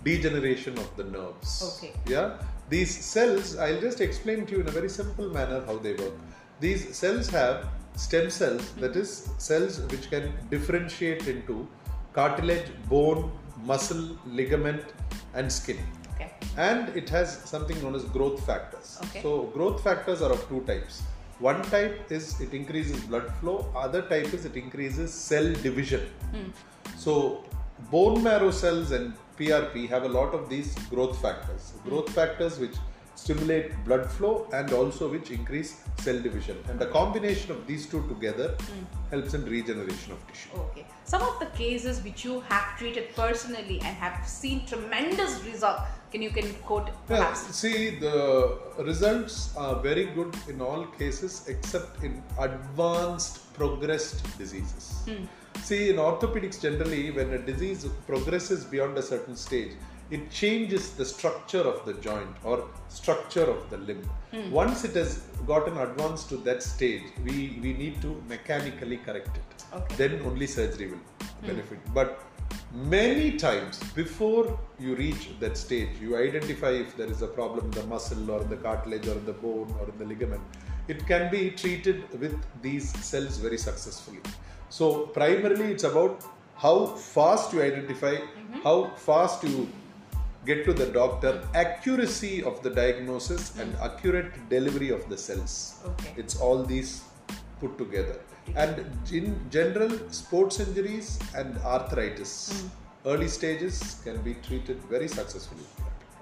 degeneration 0.04 0.78
of 0.78 0.88
the 0.96 1.04
nerves. 1.04 1.52
Okay. 1.70 1.92
Yeah, 2.06 2.38
these 2.68 2.92
cells. 3.12 3.56
I'll 3.56 3.80
just 3.80 4.00
explain 4.00 4.46
to 4.46 4.52
you 4.56 4.60
in 4.64 4.68
a 4.68 4.76
very 4.80 4.88
simple 4.88 5.28
manner 5.38 5.60
how 5.66 5.78
they 5.78 5.94
work. 5.94 6.18
These 6.60 6.96
cells 6.96 7.28
have 7.30 7.68
stem 7.96 8.30
cells, 8.30 8.72
that 8.74 8.96
is, 8.96 9.28
cells 9.38 9.80
which 9.90 10.10
can 10.10 10.32
differentiate 10.50 11.26
into 11.28 11.66
cartilage, 12.12 12.66
bone, 12.88 13.30
muscle, 13.64 14.16
ligament, 14.26 14.82
and 15.34 15.50
skin 15.52 15.78
Okay. 16.14 16.32
and 16.56 16.88
it 16.96 17.08
has 17.10 17.38
something 17.44 17.80
known 17.82 17.94
as 17.94 18.04
growth 18.04 18.44
factors. 18.46 18.98
Okay. 19.04 19.20
So 19.22 19.44
growth 19.56 19.82
factors 19.82 20.22
are 20.22 20.32
of 20.32 20.48
two 20.48 20.60
types. 20.62 21.02
One 21.38 21.60
type 21.62 22.10
is 22.10 22.40
it 22.40 22.54
increases 22.54 22.98
blood 23.04 23.30
flow. 23.40 23.70
Other 23.76 24.00
type 24.00 24.32
is 24.32 24.46
it 24.46 24.56
increases 24.56 25.12
cell 25.12 25.52
division. 25.52 26.06
Hmm. 26.32 26.48
So 26.96 27.44
bone 27.90 28.22
marrow 28.22 28.50
cells 28.50 28.92
and 28.92 29.12
PRP 29.38 29.86
have 29.90 30.04
a 30.04 30.08
lot 30.08 30.32
of 30.32 30.48
these 30.48 30.74
growth 30.88 31.20
factors. 31.20 31.74
Growth 31.84 32.08
factors 32.14 32.58
which 32.58 32.76
stimulate 33.16 33.72
blood 33.84 34.08
flow 34.10 34.48
and 34.52 34.72
also 34.72 35.08
which 35.08 35.30
increase 35.30 35.82
cell 35.98 36.20
division. 36.20 36.56
And 36.68 36.78
the 36.78 36.86
combination 36.86 37.50
of 37.50 37.66
these 37.66 37.86
two 37.86 38.06
together 38.08 38.48
hmm. 38.60 38.84
helps 39.10 39.34
in 39.34 39.44
regeneration 39.44 40.12
of 40.12 40.26
tissue. 40.28 40.50
Okay. 40.56 40.86
Some 41.04 41.22
of 41.22 41.38
the 41.40 41.46
cases 41.46 42.02
which 42.04 42.24
you 42.24 42.40
have 42.40 42.78
treated 42.78 43.14
personally 43.14 43.80
and 43.84 43.96
have 43.96 44.26
seen 44.28 44.66
tremendous 44.66 45.42
result. 45.44 45.80
Can 46.12 46.22
you 46.22 46.30
can 46.30 46.52
quote 46.66 46.90
Yeah, 47.10 47.32
see, 47.34 47.98
the 47.98 48.58
results 48.78 49.56
are 49.56 49.80
very 49.80 50.06
good 50.06 50.34
in 50.48 50.60
all 50.60 50.86
cases 50.86 51.44
except 51.48 52.02
in 52.04 52.22
advanced 52.38 53.52
progressed 53.54 54.22
diseases. 54.38 54.94
Hmm. 55.08 55.24
See, 55.62 55.90
in 55.90 55.96
orthopedics, 55.96 56.60
generally, 56.60 57.10
when 57.10 57.32
a 57.32 57.38
disease 57.38 57.86
progresses 58.06 58.64
beyond 58.64 58.96
a 58.98 59.02
certain 59.02 59.36
stage, 59.36 59.72
it 60.10 60.30
changes 60.30 60.90
the 60.92 61.04
structure 61.04 61.60
of 61.60 61.84
the 61.84 61.94
joint 61.94 62.36
or 62.44 62.68
structure 62.88 63.44
of 63.44 63.68
the 63.70 63.78
limb. 63.78 64.08
Hmm. 64.30 64.50
Once 64.50 64.84
it 64.84 64.94
has 64.94 65.18
gotten 65.46 65.76
advanced 65.78 66.28
to 66.28 66.36
that 66.38 66.62
stage, 66.62 67.02
we, 67.24 67.58
we 67.62 67.72
need 67.72 68.00
to 68.02 68.22
mechanically 68.28 68.98
correct 68.98 69.36
it. 69.36 69.64
Okay. 69.74 69.94
Then 69.96 70.22
only 70.24 70.46
surgery 70.46 70.88
will 70.90 70.98
hmm. 70.98 71.46
benefit. 71.46 71.78
But 71.92 72.22
many 72.72 73.32
times 73.32 73.80
before 73.94 74.58
you 74.78 74.94
reach 74.94 75.30
that 75.40 75.56
stage, 75.56 75.88
you 76.00 76.16
identify 76.16 76.70
if 76.70 76.96
there 76.96 77.08
is 77.08 77.22
a 77.22 77.26
problem 77.26 77.66
in 77.66 77.70
the 77.72 77.84
muscle 77.84 78.30
or 78.30 78.42
in 78.42 78.48
the 78.48 78.56
cartilage 78.56 79.08
or 79.08 79.12
in 79.12 79.26
the 79.26 79.32
bone 79.32 79.74
or 79.80 79.88
in 79.88 79.98
the 79.98 80.04
ligament. 80.04 80.42
It 80.88 81.04
can 81.06 81.30
be 81.32 81.50
treated 81.50 82.04
with 82.20 82.38
these 82.62 82.88
cells 83.04 83.38
very 83.38 83.58
successfully. 83.58 84.20
So, 84.68 85.06
primarily, 85.06 85.72
it's 85.72 85.82
about 85.82 86.24
how 86.54 86.86
fast 86.86 87.52
you 87.52 87.62
identify, 87.62 88.14
mm-hmm. 88.14 88.60
how 88.60 88.90
fast 88.94 89.42
you 89.42 89.68
get 90.46 90.64
to 90.66 90.72
the 90.72 90.86
doctor, 90.86 91.32
accuracy 91.54 92.42
of 92.44 92.62
the 92.62 92.70
diagnosis, 92.70 93.58
and 93.58 93.74
accurate 93.88 94.32
delivery 94.48 94.90
of 94.90 95.08
the 95.08 95.18
cells. 95.26 95.54
Okay. 95.90 96.12
It's 96.16 96.36
all 96.40 96.62
these 96.62 97.02
put 97.60 97.76
together. 97.78 98.18
And 98.54 98.84
in 99.12 99.26
general, 99.50 99.90
sports 100.10 100.60
injuries 100.60 101.18
and 101.34 101.58
arthritis, 101.58 102.64
early 103.04 103.28
stages 103.28 104.00
can 104.04 104.20
be 104.22 104.34
treated 104.48 104.78
very 104.96 105.08
successfully. 105.08 105.66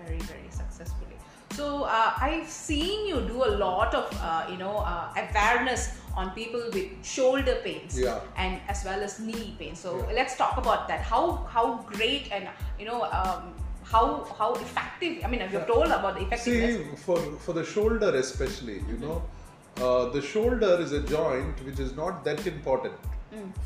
very 0.06 0.18
very 0.30 0.50
successfully 0.50 1.16
so 1.58 1.66
uh, 1.84 2.12
i've 2.26 2.48
seen 2.54 3.06
you 3.10 3.20
do 3.28 3.44
a 3.44 3.52
lot 3.62 3.94
of 4.00 4.06
uh, 4.20 4.44
you 4.52 4.56
know 4.62 4.74
uh, 4.92 5.14
awareness 5.22 5.84
on 6.22 6.30
people 6.38 6.62
with 6.76 6.88
shoulder 7.12 7.54
pains 7.64 7.98
Yeah. 7.98 8.20
and 8.36 8.60
as 8.74 8.84
well 8.88 9.02
as 9.08 9.18
knee 9.28 9.46
pain 9.60 9.74
so 9.84 9.92
Yeah. 9.98 10.14
let's 10.18 10.36
talk 10.42 10.58
about 10.64 10.88
that 10.88 11.00
how 11.12 11.22
how 11.56 11.64
great 11.92 12.28
and 12.38 12.48
you 12.78 12.86
know 12.90 13.00
um, 13.20 13.54
how 13.92 14.24
how 14.38 14.48
effective 14.54 15.18
i 15.24 15.28
mean 15.32 15.40
you've 15.52 15.66
told 15.66 15.86
about 15.96 16.14
the 16.18 16.22
effectiveness 16.26 16.76
See, 16.76 16.96
for, 17.06 17.16
for 17.44 17.52
the 17.52 17.64
shoulder 17.64 18.10
especially, 18.16 18.76
you 18.92 18.98
know, 19.04 19.22
uh, 19.84 20.08
the 20.16 20.22
shoulder 20.22 20.80
is 20.80 20.92
a 20.92 21.02
joint 21.02 21.64
which 21.66 21.80
is 21.80 21.94
not 21.96 22.24
that 22.24 22.46
important 22.46 22.94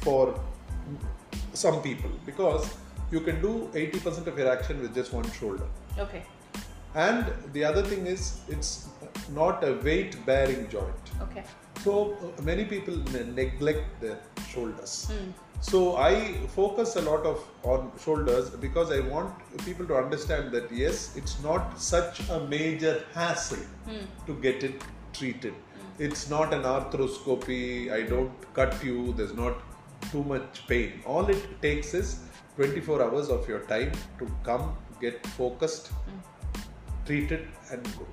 for 0.06 0.38
some 1.52 1.82
people 1.82 2.10
because 2.26 2.75
you 3.10 3.20
can 3.20 3.40
do 3.40 3.70
80% 3.75 4.26
of 4.26 4.38
your 4.38 4.50
action 4.50 4.80
with 4.80 4.94
just 4.94 5.12
one 5.12 5.30
shoulder. 5.40 5.66
okay 5.98 6.22
And 6.94 7.26
the 7.54 7.62
other 7.68 7.82
thing 7.82 8.06
is, 8.06 8.40
it's 8.48 8.70
not 9.38 9.64
a 9.70 9.72
weight 9.87 10.14
bearing 10.28 10.62
joint. 10.75 11.10
okay 11.26 11.44
So 11.82 11.92
uh, 12.22 12.42
many 12.42 12.64
people 12.70 12.96
neglect 13.40 14.00
their 14.04 14.18
shoulders. 14.52 14.94
So 15.60 15.96
I 15.96 16.34
focus 16.54 16.94
a 16.94 17.02
lot 17.02 17.26
of 17.26 17.44
on 17.64 17.90
shoulders 18.02 18.50
because 18.50 18.92
I 18.92 19.00
want 19.00 19.34
people 19.64 19.86
to 19.86 19.96
understand 19.96 20.52
that 20.52 20.70
yes, 20.70 21.16
it's 21.16 21.42
not 21.42 21.80
such 21.80 22.20
a 22.28 22.40
major 22.46 23.02
hassle 23.12 23.64
hmm. 23.84 24.04
to 24.26 24.34
get 24.40 24.62
it 24.62 24.82
treated. 25.12 25.54
Hmm. 25.54 26.04
It's 26.04 26.30
not 26.30 26.54
an 26.54 26.62
arthroscopy. 26.62 27.90
I 27.92 28.02
don't 28.02 28.54
cut 28.54 28.82
you. 28.84 29.12
There's 29.14 29.34
not 29.34 29.56
too 30.12 30.22
much 30.22 30.64
pain. 30.68 31.02
All 31.04 31.28
it 31.28 31.60
takes 31.60 31.92
is 31.92 32.20
24 32.54 33.02
hours 33.02 33.28
of 33.28 33.48
your 33.48 33.60
time 33.60 33.90
to 34.20 34.30
come 34.44 34.76
get 35.00 35.26
focused, 35.26 35.88
hmm. 35.88 36.18
treated, 37.04 37.48
and 37.72 37.82
go. 37.98 38.06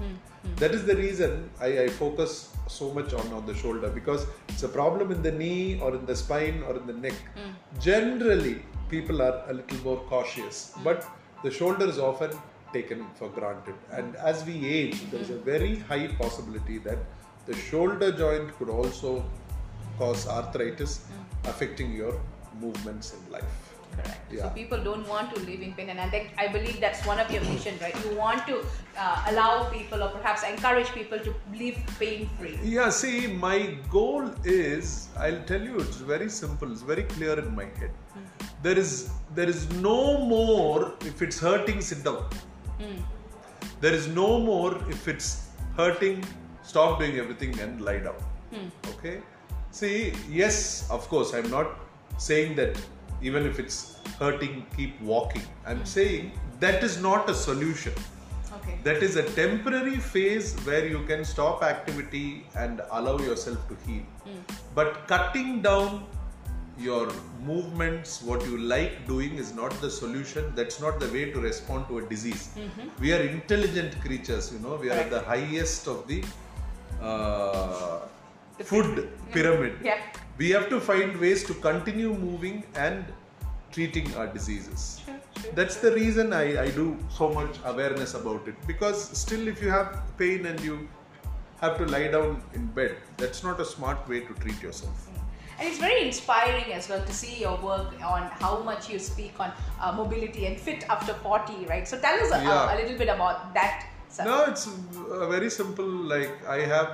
Hmm. 0.00 0.54
That 0.56 0.72
is 0.74 0.84
the 0.84 0.96
reason 0.96 1.50
I, 1.60 1.84
I 1.84 1.88
focus 1.88 2.50
so 2.66 2.92
much 2.92 3.12
on, 3.12 3.32
on 3.32 3.46
the 3.46 3.54
shoulder 3.54 3.88
because 3.88 4.26
it's 4.48 4.62
a 4.62 4.68
problem 4.68 5.12
in 5.12 5.22
the 5.22 5.32
knee 5.32 5.80
or 5.80 5.94
in 5.94 6.06
the 6.06 6.16
spine 6.16 6.62
or 6.66 6.76
in 6.76 6.86
the 6.86 6.92
neck. 6.92 7.18
Hmm. 7.34 7.80
Generally, 7.80 8.62
people 8.88 9.22
are 9.22 9.42
a 9.48 9.52
little 9.52 9.78
more 9.84 9.98
cautious, 10.08 10.72
hmm. 10.74 10.84
but 10.84 11.06
the 11.42 11.50
shoulder 11.50 11.88
is 11.88 11.98
often 11.98 12.30
taken 12.72 13.06
for 13.14 13.28
granted. 13.28 13.74
And 13.90 14.16
as 14.16 14.44
we 14.44 14.66
age, 14.66 15.10
there 15.10 15.20
is 15.20 15.30
a 15.30 15.38
very 15.38 15.76
high 15.76 16.08
possibility 16.08 16.78
that 16.78 16.98
the 17.46 17.54
shoulder 17.54 18.12
joint 18.12 18.56
could 18.58 18.68
also 18.68 19.24
cause 19.98 20.28
arthritis 20.28 21.04
affecting 21.44 21.92
your 21.92 22.14
movements 22.60 23.14
in 23.14 23.32
life. 23.32 23.69
Correct 24.02 24.34
so 24.42 24.48
people 24.50 24.82
don't 24.88 25.06
want 25.08 25.34
to 25.34 25.40
live 25.48 25.60
in 25.66 25.72
pain 25.74 25.90
and 25.90 26.00
I 26.00 26.08
think 26.08 26.32
I 26.38 26.48
believe 26.48 26.80
that's 26.80 27.04
one 27.06 27.18
of 27.18 27.30
your 27.30 27.42
mission 27.44 27.78
right 27.80 27.96
you 28.04 28.16
want 28.16 28.46
to 28.46 28.58
uh, 28.96 29.24
allow 29.28 29.64
people 29.70 30.02
or 30.02 30.08
perhaps 30.08 30.42
encourage 30.42 30.90
people 30.98 31.18
to 31.18 31.34
live 31.54 31.78
pain 31.98 32.28
free 32.38 32.58
Yeah, 32.62 32.90
see, 32.90 33.26
my 33.26 33.76
goal 33.88 34.30
is 34.44 35.08
I'll 35.16 35.42
tell 35.44 35.62
you 35.62 35.78
it's 35.78 35.96
very 35.96 36.28
simple, 36.28 36.70
it's 36.72 36.82
very 36.82 37.04
clear 37.04 37.38
in 37.38 37.54
my 37.54 37.64
head. 37.80 37.90
Hmm. 38.14 38.24
There 38.62 38.78
is 38.78 39.10
there 39.34 39.48
is 39.48 39.68
no 39.88 40.18
more 40.18 40.94
if 41.10 41.22
it's 41.22 41.38
hurting, 41.38 41.80
sit 41.80 42.04
down. 42.04 42.22
Hmm. 42.80 43.00
There 43.80 43.94
is 43.94 44.06
no 44.08 44.38
more 44.38 44.76
if 44.88 45.08
it's 45.08 45.28
hurting, 45.76 46.24
stop 46.62 46.98
doing 46.98 47.16
everything 47.18 47.58
and 47.60 47.80
lie 47.80 47.98
down. 47.98 48.20
Hmm. 48.54 48.68
Okay? 48.94 49.20
See, 49.70 50.12
yes, 50.28 50.90
of 50.90 51.08
course, 51.08 51.32
I'm 51.32 51.50
not 51.50 51.78
saying 52.18 52.56
that 52.56 52.80
even 53.22 53.46
if 53.46 53.58
it's 53.58 53.98
hurting, 54.18 54.66
keep 54.76 55.00
walking. 55.00 55.42
I'm 55.66 55.84
saying 55.84 56.32
that 56.60 56.82
is 56.82 57.00
not 57.00 57.28
a 57.30 57.34
solution. 57.34 57.92
Okay. 58.52 58.78
That 58.84 59.02
is 59.02 59.16
a 59.16 59.22
temporary 59.22 59.96
phase 59.96 60.54
where 60.66 60.86
you 60.86 61.04
can 61.04 61.24
stop 61.24 61.62
activity 61.62 62.44
and 62.56 62.80
allow 62.90 63.18
yourself 63.18 63.58
to 63.68 63.76
heal. 63.86 64.02
But 64.74 65.06
cutting 65.06 65.62
down 65.62 66.06
your 66.78 67.10
movements, 67.44 68.22
what 68.22 68.44
you 68.46 68.58
like 68.58 69.06
doing, 69.06 69.36
is 69.36 69.54
not 69.54 69.70
the 69.80 69.90
solution. 69.90 70.52
That's 70.56 70.80
not 70.80 70.98
the 70.98 71.08
way 71.08 71.30
to 71.30 71.40
respond 71.40 71.88
to 71.88 71.98
a 71.98 72.02
disease. 72.02 72.50
We 72.98 73.12
are 73.12 73.20
intelligent 73.20 74.00
creatures, 74.00 74.52
you 74.52 74.58
know, 74.58 74.76
we 74.76 74.90
are 74.90 74.94
at 74.94 75.10
the 75.10 75.20
highest 75.20 75.86
of 75.86 76.06
the 76.08 76.24
uh, 77.00 78.00
The 78.58 78.64
food 78.64 79.08
pyramid. 79.32 79.78
Yeah. 79.82 80.00
We 80.40 80.50
have 80.56 80.68
to 80.70 80.80
find 80.80 81.16
ways 81.20 81.44
to 81.48 81.54
continue 81.54 82.12
moving 82.14 82.64
and 82.74 83.04
treating 83.72 84.06
our 84.16 84.26
diseases. 84.26 85.00
Sure, 85.04 85.18
sure. 85.42 85.52
That's 85.58 85.76
the 85.76 85.90
reason 85.92 86.32
I, 86.32 86.44
I 86.62 86.70
do 86.70 86.86
so 87.16 87.28
much 87.38 87.58
awareness 87.64 88.14
about 88.14 88.48
it 88.48 88.54
because 88.66 89.02
still, 89.24 89.46
if 89.48 89.60
you 89.62 89.70
have 89.70 90.00
pain 90.16 90.46
and 90.46 90.58
you 90.68 90.88
have 91.60 91.76
to 91.78 91.84
lie 91.86 92.08
down 92.08 92.42
in 92.54 92.66
bed, 92.78 92.96
that's 93.18 93.44
not 93.44 93.60
a 93.60 93.66
smart 93.66 94.08
way 94.08 94.20
to 94.20 94.32
treat 94.44 94.60
yourself. 94.62 95.08
And 95.58 95.68
it's 95.68 95.78
very 95.78 96.06
inspiring 96.06 96.72
as 96.72 96.88
well 96.88 97.04
to 97.04 97.12
see 97.12 97.34
your 97.42 97.56
work 97.58 97.92
on 98.02 98.22
how 98.44 98.62
much 98.62 98.88
you 98.88 98.98
speak 98.98 99.38
on 99.38 99.52
uh, 99.78 99.92
mobility 99.92 100.46
and 100.46 100.58
fit 100.58 100.88
after 100.88 101.12
40, 101.12 101.66
right? 101.66 101.86
So 101.86 101.98
tell 101.98 102.18
us 102.18 102.32
a, 102.32 102.42
Yeah. 102.42 102.74
a 102.74 102.76
little 102.80 102.96
bit 102.96 103.08
about 103.08 103.52
that. 103.52 103.86
sir. 104.08 104.24
No, 104.24 104.44
it's 104.46 104.66
a 104.66 105.28
very 105.28 105.50
simple. 105.50 105.84
Like 105.86 106.32
I 106.48 106.60
have 106.74 106.88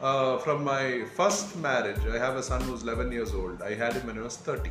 uh, 0.00 0.38
from 0.38 0.64
my 0.64 1.04
first 1.14 1.56
marriage, 1.56 2.00
I 2.10 2.18
have 2.18 2.36
a 2.36 2.42
son 2.42 2.60
who's 2.62 2.82
11 2.82 3.12
years 3.12 3.32
old. 3.34 3.62
I 3.62 3.74
had 3.74 3.94
him 3.94 4.06
when 4.06 4.18
I 4.18 4.22
was 4.22 4.36
30, 4.36 4.70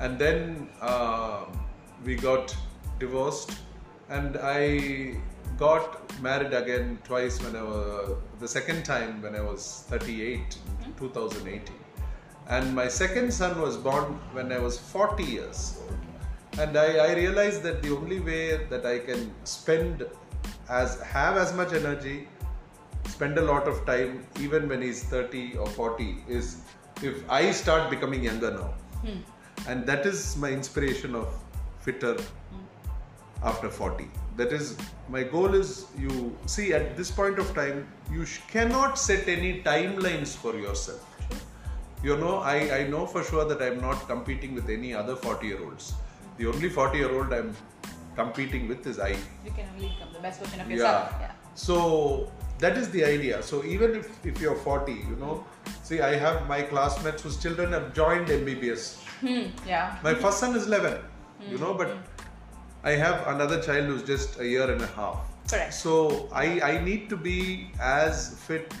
and 0.00 0.18
then 0.18 0.68
uh, 0.80 1.44
we 2.04 2.16
got 2.16 2.56
divorced, 2.98 3.52
and 4.08 4.36
I 4.42 5.16
got 5.58 6.20
married 6.20 6.54
again 6.54 6.98
twice 7.04 7.42
when 7.42 7.56
I 7.56 7.62
was 7.62 8.16
the 8.40 8.48
second 8.48 8.84
time 8.84 9.20
when 9.22 9.34
I 9.34 9.40
was 9.40 9.84
38, 9.88 10.56
in 10.84 10.94
2018, 10.94 11.74
and 12.48 12.74
my 12.74 12.88
second 12.88 13.32
son 13.32 13.60
was 13.60 13.76
born 13.76 14.18
when 14.32 14.50
I 14.50 14.58
was 14.58 14.78
40 14.78 15.22
years 15.24 15.80
old. 15.82 15.98
And 16.58 16.76
I, 16.76 16.96
I 17.08 17.14
realized 17.14 17.62
that 17.62 17.82
the 17.82 17.96
only 17.96 18.20
way 18.20 18.66
that 18.66 18.84
I 18.84 18.98
can 18.98 19.32
spend 19.44 20.04
as 20.68 21.00
have 21.00 21.36
as 21.36 21.54
much 21.54 21.72
energy, 21.72 22.28
spend 23.08 23.38
a 23.38 23.42
lot 23.42 23.68
of 23.68 23.84
time, 23.86 24.26
even 24.40 24.68
when 24.68 24.82
he's 24.82 25.02
30 25.04 25.56
or 25.56 25.66
40, 25.66 26.24
is 26.28 26.58
if 27.02 27.28
I 27.30 27.50
start 27.50 27.90
becoming 27.90 28.22
younger 28.24 28.50
now. 28.50 28.74
Hmm. 29.04 29.20
And 29.68 29.86
that 29.86 30.06
is 30.06 30.36
my 30.36 30.50
inspiration 30.50 31.14
of 31.14 31.32
fitter 31.80 32.14
hmm. 32.14 33.44
after 33.44 33.68
40 33.68 34.08
that 34.36 34.52
is 34.52 34.76
my 35.08 35.22
goal 35.22 35.54
is 35.54 35.86
you 35.98 36.36
see 36.46 36.72
at 36.72 36.96
this 36.96 37.10
point 37.10 37.38
of 37.38 37.54
time 37.54 37.86
you 38.10 38.24
sh- 38.24 38.40
cannot 38.48 38.98
set 38.98 39.28
any 39.28 39.62
timelines 39.62 40.34
for 40.34 40.54
yourself 40.56 41.04
you 42.02 42.16
know 42.16 42.36
I, 42.38 42.78
I 42.78 42.86
know 42.88 43.06
for 43.06 43.22
sure 43.22 43.44
that 43.44 43.60
i'm 43.62 43.80
not 43.80 44.06
competing 44.08 44.54
with 44.54 44.70
any 44.70 44.94
other 44.94 45.16
40 45.16 45.46
year 45.46 45.62
olds 45.62 45.92
the 46.38 46.46
only 46.46 46.68
40 46.68 46.98
year 46.98 47.12
old 47.12 47.32
i'm 47.32 47.54
competing 48.16 48.68
with 48.68 48.86
is 48.86 48.98
i 48.98 49.10
You 49.10 49.52
can 49.56 49.68
only 49.74 49.88
become 49.88 50.12
the 50.12 50.20
best 50.20 50.40
version 50.40 50.60
of 50.60 50.70
yeah. 50.70 50.76
yourself. 50.76 51.14
Yeah. 51.20 51.30
So 51.54 52.30
that 52.62 52.78
is 52.78 52.90
the 52.90 53.04
idea. 53.04 53.42
So 53.42 53.64
even 53.64 53.96
if, 53.96 54.24
if 54.24 54.40
you're 54.40 54.54
40, 54.54 54.92
you 54.92 55.16
know, 55.20 55.44
see, 55.82 56.00
I 56.00 56.14
have 56.16 56.46
my 56.48 56.62
classmates 56.62 57.22
whose 57.22 57.36
children 57.42 57.72
have 57.72 57.92
joined 57.92 58.28
MBBS. 58.28 59.02
Hmm, 59.20 59.46
yeah. 59.66 59.98
My 60.02 60.14
first 60.14 60.38
son 60.38 60.54
is 60.56 60.66
11, 60.66 61.02
you 61.50 61.58
know, 61.58 61.74
but 61.74 61.96
I 62.84 62.92
have 62.92 63.26
another 63.26 63.60
child 63.60 63.86
who's 63.86 64.04
just 64.04 64.38
a 64.38 64.46
year 64.46 64.70
and 64.70 64.80
a 64.80 64.86
half. 64.98 65.18
Correct. 65.50 65.74
So 65.74 66.28
I, 66.32 66.60
I 66.60 66.84
need 66.84 67.08
to 67.08 67.16
be 67.16 67.72
as 67.80 68.38
fit 68.46 68.72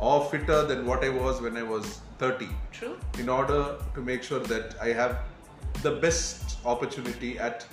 or 0.00 0.24
fitter 0.24 0.64
than 0.64 0.84
what 0.84 1.04
I 1.04 1.08
was 1.08 1.40
when 1.40 1.56
I 1.56 1.62
was 1.62 2.00
30 2.18 2.48
True. 2.72 2.98
in 3.18 3.28
order 3.28 3.76
to 3.94 4.00
make 4.00 4.24
sure 4.24 4.40
that 4.40 4.74
I 4.80 4.88
have 4.88 5.20
the 5.82 5.92
best 5.92 6.58
opportunity 6.64 7.38
at 7.38 7.64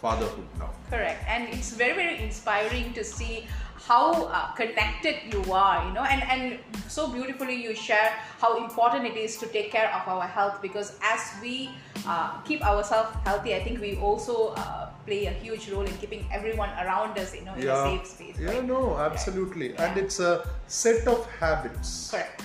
fatherhood 0.00 0.46
now. 0.58 0.70
Correct, 0.88 1.22
and 1.28 1.48
it's 1.48 1.72
very 1.72 1.94
very 1.94 2.22
inspiring 2.22 2.92
to 2.94 3.04
see 3.04 3.46
how 3.86 4.26
uh, 4.26 4.52
connected 4.52 5.16
you 5.32 5.52
are, 5.52 5.86
you 5.86 5.92
know, 5.92 6.04
and 6.04 6.22
and 6.22 6.58
so 6.88 7.08
beautifully 7.08 7.54
you 7.54 7.74
share 7.74 8.10
how 8.38 8.62
important 8.62 9.06
it 9.06 9.16
is 9.16 9.36
to 9.38 9.46
take 9.46 9.70
care 9.70 9.92
of 9.94 10.06
our 10.06 10.26
health 10.26 10.60
because 10.62 10.98
as 11.02 11.20
we 11.42 11.70
uh, 12.06 12.40
keep 12.42 12.64
ourselves 12.64 13.10
healthy, 13.24 13.54
I 13.54 13.62
think 13.64 13.80
we 13.80 13.96
also 13.96 14.54
uh, 14.56 14.90
play 15.06 15.26
a 15.26 15.30
huge 15.30 15.70
role 15.70 15.82
in 15.82 15.96
keeping 15.98 16.26
everyone 16.30 16.70
around 16.84 17.18
us, 17.18 17.34
you 17.34 17.44
know, 17.44 17.54
in 17.54 17.68
a 17.68 17.82
safe 17.84 18.06
space. 18.06 18.38
Yeah, 18.38 18.52
right? 18.52 18.64
no, 18.64 18.98
absolutely. 18.98 19.76
And 19.76 19.98
it's 19.98 20.20
a 20.20 20.48
set 20.66 21.08
of 21.08 21.28
habits. 21.38 22.10
Correct. 22.10 22.42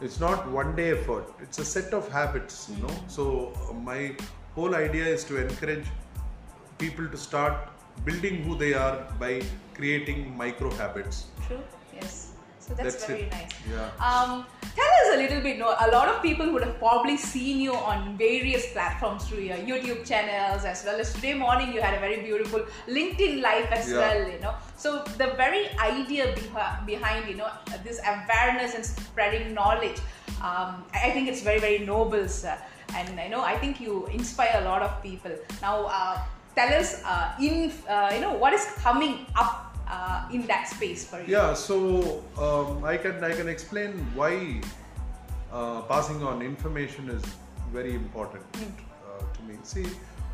It's 0.00 0.20
not 0.20 0.48
one 0.48 0.76
day 0.76 0.92
effort. 0.92 1.32
It's 1.40 1.58
a 1.58 1.64
set 1.64 1.92
of 1.92 2.08
habits, 2.08 2.70
you 2.72 2.80
know. 2.82 2.94
So 3.08 3.52
uh, 3.68 3.72
my 3.72 4.14
whole 4.54 4.74
idea 4.74 5.06
is 5.06 5.24
to 5.24 5.40
encourage 5.44 5.86
people 6.78 7.08
to 7.08 7.16
start 7.16 7.68
building 8.04 8.42
who 8.44 8.56
they 8.56 8.74
are 8.74 9.06
by 9.18 9.42
creating 9.74 10.36
micro 10.36 10.70
habits. 10.72 11.26
True. 11.46 11.60
Yes. 11.94 12.32
So 12.60 12.74
that's, 12.74 12.96
That's 12.96 13.06
very 13.06 13.22
it. 13.22 13.32
nice. 13.32 13.50
Yeah. 13.70 13.88
Um, 13.98 14.44
tell 14.76 14.84
us 15.02 15.14
a 15.14 15.16
little 15.16 15.40
bit. 15.40 15.58
No, 15.58 15.68
a 15.80 15.88
lot 15.90 16.06
of 16.08 16.20
people 16.20 16.52
would 16.52 16.62
have 16.62 16.78
probably 16.78 17.16
seen 17.16 17.60
you 17.60 17.72
on 17.72 18.18
various 18.18 18.70
platforms 18.72 19.26
through 19.26 19.38
your 19.40 19.56
YouTube 19.56 20.04
channels, 20.06 20.66
as 20.66 20.84
well 20.84 21.00
as 21.00 21.10
today 21.14 21.32
morning 21.32 21.72
you 21.72 21.80
had 21.80 21.94
a 21.94 22.00
very 22.00 22.20
beautiful 22.20 22.60
LinkedIn 22.86 23.40
live 23.40 23.72
as 23.72 23.90
Yeah. 23.90 23.96
well. 23.98 24.28
You 24.28 24.38
know, 24.40 24.54
so 24.76 25.02
the 25.16 25.28
very 25.42 25.70
idea 25.78 26.26
behi- 26.34 26.84
behind 26.84 27.26
you 27.26 27.36
know 27.36 27.48
this 27.84 28.00
awareness 28.04 28.74
and 28.74 28.84
spreading 28.84 29.54
knowledge, 29.54 29.96
um, 30.42 30.84
I 30.92 31.08
I 31.08 31.10
think 31.12 31.28
it's 31.28 31.40
very 31.40 31.60
very 31.60 31.78
noble, 31.78 32.28
sir. 32.28 32.58
And 32.94 33.18
I 33.18 33.28
know 33.28 33.40
I 33.42 33.56
think 33.56 33.80
you 33.80 34.06
inspire 34.08 34.56
a 34.60 34.64
lot 34.68 34.82
of 34.82 35.02
people. 35.02 35.32
Now, 35.62 35.86
uh, 35.86 36.18
tell 36.58 36.74
us 36.80 37.02
uh, 37.04 37.46
in 37.48 37.72
uh, 37.88 38.10
you 38.14 38.20
know 38.20 38.34
what 38.42 38.52
is 38.58 38.66
coming 38.86 39.14
up 39.36 39.76
uh, 39.88 40.36
in 40.36 40.46
that 40.46 40.68
space 40.68 41.06
for 41.10 41.18
you. 41.20 41.32
Yeah, 41.36 41.54
so 41.54 42.22
um, 42.46 42.84
I 42.84 42.96
can 42.96 43.24
I 43.30 43.32
can 43.40 43.48
explain 43.48 43.92
why 44.20 44.60
uh, 45.52 45.82
passing 45.92 46.22
on 46.22 46.42
information 46.42 47.10
is 47.16 47.24
very 47.72 47.94
important 47.94 48.44
uh, 48.56 49.24
to 49.34 49.42
me. 49.48 49.58
See, 49.62 49.86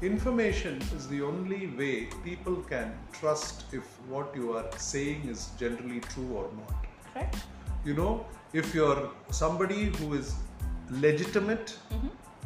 information 0.03 0.81
is 0.97 1.09
the 1.09 1.21
only 1.23 1.67
way 1.81 1.95
people 2.25 2.57
can 2.73 2.95
trust 3.19 3.65
if 3.73 3.85
what 4.15 4.35
you 4.41 4.57
are 4.57 4.67
saying 4.77 5.29
is 5.35 5.51
generally 5.65 6.01
true 6.15 6.31
or 6.43 6.47
not. 6.61 6.87
Correct. 7.13 7.37
You 7.85 7.95
know, 7.95 8.27
if 8.53 8.75
you're 8.75 9.11
somebody 9.31 9.85
who 9.97 10.15
is 10.15 10.35
legitimate, 10.91 11.77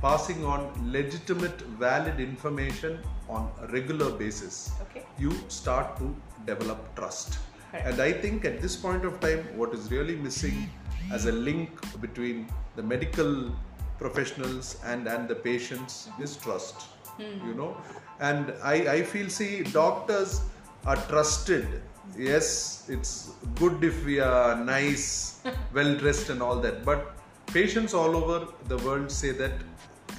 passing 0.03 0.45
on 0.45 0.67
legitimate, 0.93 1.63
valid 1.85 2.21
information 2.21 2.99
on 3.29 3.51
a 3.63 3.67
regular 3.69 4.11
basis, 4.11 4.73
Okay. 4.83 5.05
you 5.19 5.33
start 5.49 5.97
to 5.99 6.15
develop 6.47 6.95
trust. 6.97 7.39
Correct. 7.71 7.87
And 7.87 8.01
I 8.01 8.13
think 8.13 8.45
at 8.45 8.61
this 8.61 8.77
point 8.77 9.05
of 9.05 9.21
time, 9.21 9.41
what 9.57 9.75
is 9.75 9.91
really 9.91 10.17
missing 10.17 10.71
as 11.13 11.27
a 11.27 11.33
link 11.33 11.71
between 12.01 12.49
the 12.77 12.83
medical 12.83 13.51
professionals 13.99 14.79
and, 14.85 15.07
and 15.07 15.29
the 15.29 15.35
patients 15.35 16.09
is 16.21 16.37
trust. 16.37 16.83
Hmm. 17.17 17.47
You 17.49 17.55
know, 17.55 17.77
and 18.21 18.55
I, 18.63 18.75
I 18.97 19.03
feel 19.03 19.29
see 19.29 19.63
doctors 19.65 20.41
are 20.87 20.97
trusted. 20.97 21.83
Yes, 22.17 22.87
it's 22.89 23.33
good 23.57 23.83
if 23.85 24.05
we 24.05 24.21
are 24.21 24.57
nice, 24.65 25.41
well 25.75 25.95
dressed, 25.97 26.31
and 26.31 26.41
all 26.43 26.61
that. 26.61 26.85
But 26.85 27.13
patients 27.49 27.93
all 27.93 28.17
over 28.17 28.47
the 28.67 28.79
world 28.79 29.11
say 29.11 29.33
that 29.33 29.53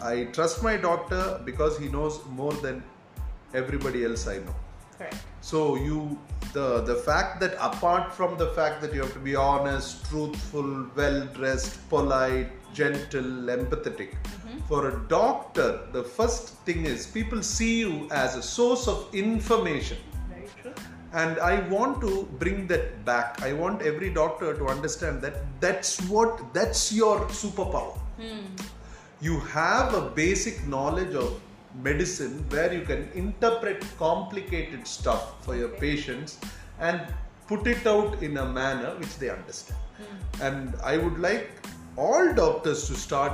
I 0.04 0.26
trust 0.26 0.62
my 0.62 0.78
doctor 0.78 1.42
because 1.46 1.78
he 1.78 1.88
knows 1.88 2.20
more 2.30 2.54
than 2.54 2.84
everybody 3.54 4.04
else 4.06 4.28
I 4.28 4.38
know. 4.38 4.56
Correct. 4.98 5.18
So 5.42 5.76
you 5.76 6.20
the 6.54 6.82
the 6.82 6.96
fact 6.96 7.40
that 7.42 7.54
apart 7.60 8.14
from 8.14 8.38
the 8.38 8.48
fact 8.58 8.82
that 8.82 8.94
you 8.94 9.02
have 9.02 9.14
to 9.14 9.20
be 9.20 9.36
honest, 9.36 10.06
truthful, 10.06 10.88
well 10.96 11.22
dressed, 11.38 11.78
polite, 11.90 12.52
gentle, 12.74 13.32
empathetic, 13.58 14.12
mm-hmm. 14.12 14.60
for 14.68 14.90
a 14.90 15.00
doctor, 15.08 15.88
the 15.92 16.04
first 16.04 16.56
thing 16.66 16.86
is 16.86 17.08
people 17.08 17.42
see 17.42 17.80
you 17.80 18.08
as 18.12 18.36
a 18.36 18.44
source 18.44 18.88
of 18.88 19.14
information. 19.14 19.98
Very 20.30 20.50
true. 20.62 20.74
And 21.14 21.40
I 21.40 21.68
want 21.70 22.02
to 22.02 22.28
bring 22.38 22.68
that 22.68 23.04
back. 23.06 23.42
I 23.42 23.54
want 23.54 23.82
every 23.82 24.14
doctor 24.14 24.54
to 24.54 24.68
understand 24.68 25.22
that 25.22 25.38
that's 25.60 26.00
what 26.10 26.54
that's 26.54 26.92
your 26.92 27.22
superpower. 27.44 27.98
Hmm. 28.20 28.46
You 29.22 29.40
have 29.40 29.94
a 29.94 30.02
basic 30.10 30.66
knowledge 30.68 31.16
of 31.16 31.42
medicine 31.84 32.46
where 32.50 32.74
you 32.74 32.82
can 32.82 33.10
interpret 33.14 33.86
complicated 33.98 34.88
stuff 34.88 35.44
for 35.46 35.56
your 35.56 35.70
patients 35.70 36.40
and 36.80 37.02
put 37.48 37.68
it 37.68 37.86
out 37.88 38.22
in 38.22 38.38
a 38.38 38.46
manner 38.46 38.96
which 38.98 39.18
they 39.18 39.30
understand. 39.30 39.80
Hmm. 39.98 40.42
And 40.42 40.76
I 40.84 40.98
would 40.98 41.20
like 41.20 41.50
all 41.98 42.34
doctors 42.34 42.88
to 42.88 42.96
start 42.96 43.34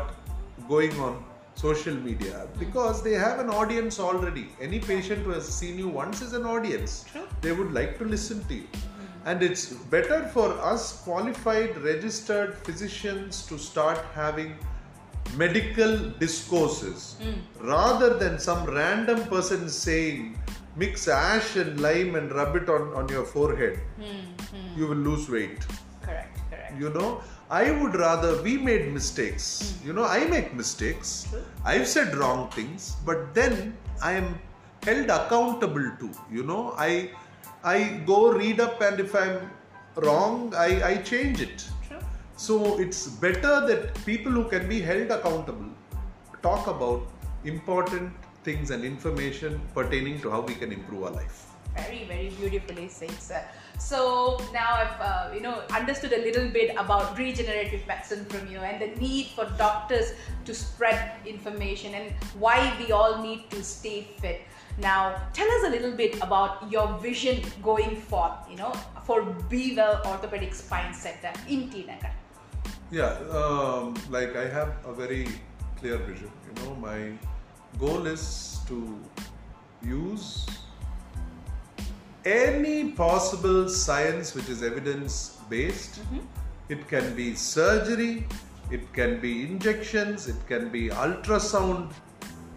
going 0.67 0.97
on 0.99 1.23
social 1.55 1.95
media 1.95 2.33
hmm. 2.33 2.59
because 2.59 3.03
they 3.03 3.13
have 3.13 3.39
an 3.39 3.49
audience 3.49 3.99
already. 3.99 4.47
Any 4.61 4.79
patient 4.79 5.23
who 5.23 5.31
has 5.31 5.47
seen 5.47 5.77
you 5.77 5.87
once 5.87 6.21
is 6.21 6.33
an 6.33 6.45
audience. 6.45 7.05
True. 7.11 7.27
They 7.41 7.51
would 7.51 7.73
like 7.73 7.97
to 7.99 8.05
listen 8.05 8.43
to 8.45 8.55
you. 8.55 8.67
Hmm. 8.73 9.27
And 9.27 9.43
it's 9.43 9.73
better 9.95 10.23
for 10.27 10.51
us 10.59 11.01
qualified, 11.03 11.77
registered 11.77 12.55
physicians 12.55 13.45
to 13.47 13.57
start 13.57 13.99
having 14.13 14.55
medical 15.35 16.09
discourses 16.23 17.15
hmm. 17.21 17.67
rather 17.67 18.17
than 18.17 18.39
some 18.39 18.65
random 18.65 19.23
person 19.25 19.69
saying, 19.69 20.37
mix 20.75 21.07
ash 21.07 21.55
and 21.55 21.79
lime 21.79 22.15
and 22.15 22.31
rub 22.31 22.55
it 22.55 22.69
on, 22.69 22.93
on 22.93 23.07
your 23.09 23.25
forehead. 23.25 23.79
Hmm, 23.97 24.55
hmm. 24.55 24.79
You 24.79 24.87
will 24.87 24.97
lose 24.97 25.29
weight 25.29 25.65
Correct, 26.01 26.37
correct. 26.49 26.79
you 26.79 26.89
know 26.89 27.21
i 27.49 27.71
would 27.71 27.95
rather 27.95 28.41
we 28.41 28.57
made 28.57 28.91
mistakes 28.91 29.77
you 29.85 29.93
know 29.93 30.03
i 30.03 30.25
make 30.25 30.53
mistakes 30.53 31.27
True. 31.29 31.43
i've 31.63 31.87
said 31.87 32.15
wrong 32.15 32.49
things 32.49 32.95
but 33.05 33.35
then 33.35 33.77
i 34.01 34.13
am 34.13 34.39
held 34.83 35.09
accountable 35.09 35.87
to 35.99 36.09
you 36.31 36.43
know 36.43 36.73
i 36.77 37.09
i 37.63 37.77
go 38.05 38.31
read 38.31 38.59
up 38.59 38.81
and 38.81 38.99
if 38.99 39.15
i'm 39.15 39.49
wrong 39.95 40.53
i 40.55 40.69
i 40.91 40.95
change 40.97 41.41
it. 41.41 41.67
So 42.35 42.79
it's 42.79 43.07
better 43.07 43.65
that 43.65 43.93
people 44.05 44.31
who 44.31 44.43
can 44.45 44.67
be 44.67 44.81
held 44.81 45.09
accountable 45.09 45.65
talk 46.41 46.67
about 46.67 47.07
important 47.45 48.11
things 48.43 48.71
and 48.71 48.83
information 48.83 49.59
pertaining 49.73 50.19
to 50.21 50.29
how 50.29 50.41
we 50.41 50.53
can 50.53 50.71
improve 50.71 51.03
our 51.03 51.11
life 51.11 51.55
Very, 51.75 52.05
very 52.07 52.29
beautifully 52.29 52.87
said, 52.87 53.11
sir. 53.19 53.43
So 53.77 54.39
now 54.53 54.67
I've 54.75 55.01
uh, 55.01 55.33
you 55.35 55.41
know 55.41 55.63
understood 55.75 56.13
a 56.13 56.21
little 56.21 56.47
bit 56.49 56.71
about 56.77 57.17
regenerative 57.17 57.85
medicine 57.85 58.23
from 58.25 58.47
you 58.47 58.59
and 58.59 58.81
the 58.81 58.97
need 58.99 59.27
for 59.35 59.45
doctors 59.57 60.13
to 60.45 60.55
spread 60.55 61.11
information 61.25 61.93
and 61.93 62.13
why 62.39 62.73
we 62.79 62.91
all 62.91 63.21
need 63.21 63.49
to 63.51 63.61
stay 63.61 64.07
fit. 64.21 64.41
Now 64.77 65.21
tell 65.33 65.51
us 65.57 65.67
a 65.67 65.69
little 65.69 65.91
bit 65.91 66.15
about 66.21 66.71
your 66.71 66.87
vision 66.99 67.43
going 67.61 67.97
forward. 67.97 68.39
You 68.49 68.55
know 68.55 68.71
for 69.03 69.23
Be 69.49 69.75
Well 69.75 70.01
Orthopedic 70.05 70.53
Spine 70.53 70.93
Center 70.93 71.33
in 71.49 71.69
T 71.69 71.83
Nagar. 71.85 72.15
Yeah, 72.91 73.17
um, 73.31 73.95
like 74.09 74.35
I 74.35 74.47
have 74.47 74.75
a 74.85 74.93
very 74.93 75.27
clear 75.77 75.97
vision. 75.97 76.31
You 76.47 76.63
know, 76.63 76.75
my 76.75 77.13
goal 77.79 78.05
is 78.05 78.59
to 78.67 78.99
use 79.83 80.45
any 82.25 82.91
possible 82.91 83.69
science 83.69 84.33
which 84.33 84.49
is 84.49 84.63
evidence 84.63 85.37
based. 85.49 85.99
It 86.69 86.87
can 86.87 87.15
be 87.15 87.35
surgery, 87.35 88.25
it 88.71 88.91
can 88.93 89.19
be 89.19 89.43
injections, 89.43 90.27
it 90.27 90.47
can 90.47 90.69
be 90.69 90.89
ultrasound 90.89 91.91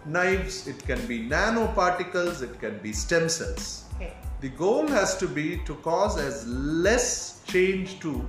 knives, 0.05 0.67
it 0.67 0.83
can 0.85 1.05
be 1.05 1.27
nanoparticles, 1.27 2.41
it 2.41 2.59
can 2.59 2.79
be 2.79 2.93
stem 2.93 3.29
cells. 3.29 3.85
Okay. 3.95 4.13
The 4.41 4.49
goal 4.49 4.87
has 4.87 5.17
to 5.17 5.27
be 5.27 5.57
to 5.65 5.75
cause 5.75 6.17
as 6.17 6.47
less 6.47 7.43
change 7.45 7.99
to 7.99 8.27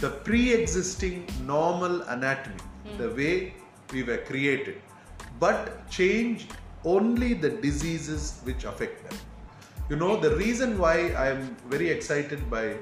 the 0.00 0.10
pre 0.10 0.52
existing 0.52 1.26
normal 1.44 2.02
anatomy, 2.02 2.56
the 2.98 3.08
hmm. 3.08 3.16
way 3.16 3.54
we 3.92 4.02
were 4.02 4.18
created, 4.18 4.80
but 5.40 5.88
change 5.90 6.46
only 6.84 7.34
the 7.34 7.50
diseases 7.50 8.40
which 8.44 8.64
affect 8.64 9.08
them. 9.08 9.18
You 9.90 9.96
know, 9.96 10.20
the 10.20 10.36
reason 10.36 10.78
why 10.78 11.10
I 11.24 11.28
am 11.28 11.56
very 11.68 11.88
excited 11.88 12.48
by 12.50 12.76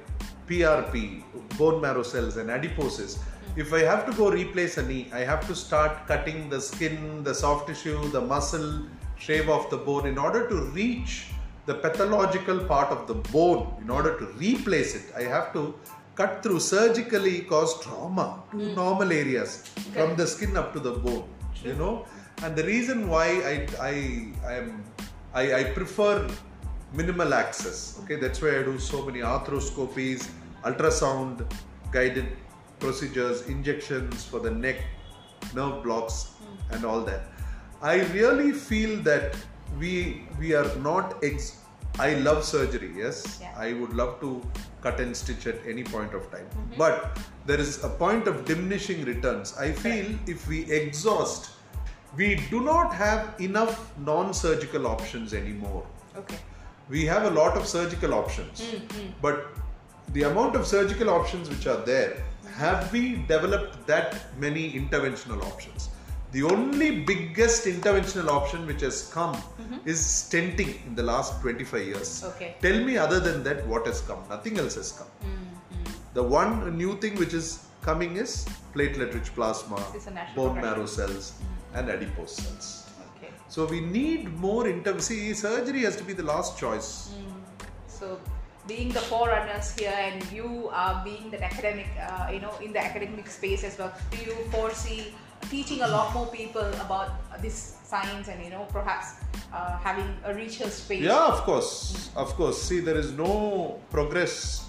PRP, 0.46 1.22
bone 1.56 1.80
marrow 1.80 2.02
cells, 2.02 2.36
and 2.36 2.50
adiposes. 2.50 3.16
Hmm. 3.16 3.60
If 3.60 3.72
I 3.72 3.80
have 3.80 4.04
to 4.06 4.12
go 4.12 4.30
replace 4.30 4.76
a 4.76 4.86
knee, 4.86 5.08
I 5.12 5.20
have 5.20 5.46
to 5.46 5.54
start 5.54 6.06
cutting 6.06 6.50
the 6.50 6.60
skin, 6.60 7.24
the 7.24 7.34
soft 7.34 7.68
tissue, 7.68 8.10
the 8.10 8.20
muscle, 8.20 8.86
shave 9.18 9.48
off 9.48 9.70
the 9.70 9.78
bone 9.78 10.06
in 10.06 10.18
order 10.18 10.46
to 10.48 10.56
reach 10.72 11.28
the 11.64 11.74
pathological 11.74 12.58
part 12.64 12.90
of 12.90 13.06
the 13.06 13.14
bone. 13.14 13.74
In 13.80 13.88
order 13.88 14.18
to 14.18 14.26
replace 14.34 14.94
it, 14.94 15.14
I 15.16 15.22
have 15.22 15.52
to 15.54 15.74
cut 16.16 16.42
through 16.42 16.60
surgically 16.60 17.40
cause 17.42 17.80
trauma 17.82 18.42
to 18.50 18.56
hmm. 18.56 18.74
normal 18.74 19.12
areas 19.12 19.68
from 19.94 20.16
the 20.16 20.26
skin 20.26 20.56
up 20.56 20.72
to 20.72 20.80
the 20.80 20.92
bone. 20.92 21.28
You 21.62 21.74
know, 21.74 22.06
and 22.42 22.54
the 22.54 22.64
reason 22.64 23.08
why 23.08 23.26
I 23.52 23.54
I 23.90 23.94
I 24.50 24.52
am 24.62 24.84
I, 25.34 25.44
I 25.60 25.64
prefer 25.78 26.28
minimal 26.92 27.34
access. 27.34 28.00
Okay, 28.02 28.16
that's 28.16 28.40
why 28.40 28.58
I 28.58 28.62
do 28.62 28.78
so 28.78 29.04
many 29.04 29.20
arthroscopies, 29.20 30.28
ultrasound 30.64 31.44
guided 31.90 32.28
procedures, 32.78 33.42
injections 33.48 34.24
for 34.24 34.40
the 34.40 34.50
neck, 34.50 34.78
nerve 35.54 35.82
blocks, 35.82 36.24
hmm. 36.24 36.74
and 36.74 36.84
all 36.84 37.00
that. 37.02 37.22
I 37.82 38.02
really 38.18 38.52
feel 38.52 39.02
that 39.02 39.36
we 39.78 40.26
we 40.38 40.54
are 40.54 40.70
not 40.76 41.22
ex- 41.22 41.56
I 41.98 42.14
love 42.14 42.44
surgery, 42.44 42.92
yes. 42.96 43.38
Yeah. 43.40 43.54
I 43.56 43.72
would 43.72 43.94
love 43.94 44.20
to 44.20 44.42
cut 44.82 45.00
and 45.00 45.16
stitch 45.16 45.46
at 45.46 45.56
any 45.66 45.82
point 45.82 46.14
of 46.14 46.30
time. 46.30 46.46
Mm-hmm. 46.46 46.78
But 46.78 47.18
there 47.46 47.58
is 47.58 47.82
a 47.84 47.88
point 47.88 48.28
of 48.28 48.44
diminishing 48.44 49.04
returns. 49.04 49.56
I 49.56 49.72
feel 49.72 50.06
if 50.26 50.46
we 50.48 50.70
exhaust, 50.70 51.50
we 52.16 52.36
do 52.50 52.60
not 52.60 52.94
have 52.94 53.34
enough 53.40 53.92
non 53.98 54.32
surgical 54.32 54.86
options 54.86 55.34
anymore 55.34 55.84
Okay. 56.16 56.38
we 56.88 57.04
have 57.04 57.24
a 57.24 57.30
lot 57.30 57.56
of 57.56 57.66
surgical 57.66 58.14
options 58.14 58.60
mm, 58.60 58.80
mm. 58.80 59.12
but 59.20 59.48
the 60.12 60.22
amount 60.22 60.56
of 60.56 60.66
surgical 60.66 61.10
options 61.10 61.50
which 61.50 61.66
are 61.66 61.84
there 61.84 62.10
mm-hmm. 62.10 62.52
have 62.54 62.90
we 62.92 63.16
developed 63.34 63.86
that 63.86 64.16
many 64.38 64.72
interventional 64.72 65.42
options 65.42 65.90
the 66.36 66.42
only 66.54 66.88
biggest 67.10 67.64
interventional 67.64 68.28
option 68.38 68.66
which 68.70 68.82
has 68.86 68.96
come 69.16 69.34
mm-hmm. 69.34 69.76
is 69.92 70.00
stenting 70.16 70.72
in 70.86 70.94
the 70.98 71.04
last 71.10 71.40
25 71.40 71.86
years 71.90 72.10
Okay. 72.30 72.50
tell 72.64 72.78
me 72.88 72.94
other 73.04 73.20
than 73.26 73.38
that 73.46 73.66
what 73.72 73.86
has 73.90 74.00
come 74.08 74.22
nothing 74.34 74.58
else 74.62 74.74
has 74.80 74.90
come 74.98 75.12
mm-hmm. 75.28 75.94
the 76.18 76.24
one 76.38 76.52
new 76.82 76.92
thing 77.04 77.14
which 77.22 77.34
is 77.40 77.46
coming 77.88 78.12
is 78.24 78.32
platelet 78.74 79.14
rich 79.18 79.30
plasma 79.38 79.80
This 79.94 80.02
is 80.02 80.08
a 80.12 80.14
national 80.18 80.36
bone 80.38 80.54
progression. 80.56 80.76
marrow 80.76 80.88
cells 80.98 81.24
mm-hmm. 81.30 81.78
and 81.78 81.94
adipose 81.96 82.34
cells 82.42 82.68
Okay. 83.16 83.32
so 83.54 83.64
we 83.74 83.80
need 83.98 84.24
more 84.46 84.64
inter. 84.70 84.92
See, 85.06 85.20
surgery 85.32 85.82
has 85.88 85.94
to 86.00 86.04
be 86.08 86.12
the 86.12 86.26
last 86.30 86.58
choice. 86.62 86.88
So, 87.98 88.06
being 88.70 88.90
the 88.96 89.04
forerunners 89.12 89.68
here, 89.78 89.94
and 90.06 90.18
you 90.38 90.68
are 90.82 90.96
being 91.02 91.30
the 91.34 91.40
academic, 91.42 91.88
uh, 92.08 92.28
you 92.34 92.40
know, 92.40 92.52
in 92.66 92.74
the 92.76 92.82
academic 92.88 93.30
space 93.36 93.64
as 93.68 93.78
well. 93.78 93.92
Do 94.10 94.18
you 94.28 94.34
foresee 94.56 95.14
teaching 95.50 95.82
a 95.82 95.88
lot 95.88 96.14
more 96.14 96.26
people 96.26 96.66
about 96.80 97.10
this 97.40 97.78
science, 97.84 98.28
and 98.28 98.42
you 98.42 98.50
know, 98.50 98.66
perhaps 98.70 99.14
uh, 99.52 99.78
having 99.78 100.16
a 100.24 100.34
richer 100.34 100.68
space? 100.70 101.02
Yeah, 101.02 101.26
of 101.26 101.42
course, 101.42 102.10
of 102.16 102.34
course. 102.34 102.62
See, 102.62 102.80
there 102.80 102.96
is 102.96 103.12
no 103.12 103.80
progress 103.90 104.68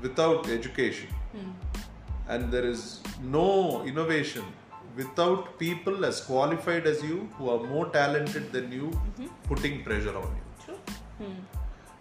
without 0.00 0.48
education, 0.48 1.08
hmm. 1.32 1.50
and 2.28 2.52
there 2.52 2.64
is 2.64 3.00
no 3.22 3.84
innovation 3.84 4.44
without 4.96 5.58
people 5.58 6.04
as 6.04 6.20
qualified 6.20 6.86
as 6.86 7.02
you, 7.02 7.28
who 7.36 7.50
are 7.50 7.62
more 7.64 7.86
talented 7.90 8.52
than 8.52 8.70
you, 8.70 8.86
mm-hmm. 8.90 9.26
putting 9.44 9.82
pressure 9.82 10.16
on 10.16 10.22
you. 10.22 10.64
True. 10.64 10.78
Hmm. 11.18 11.32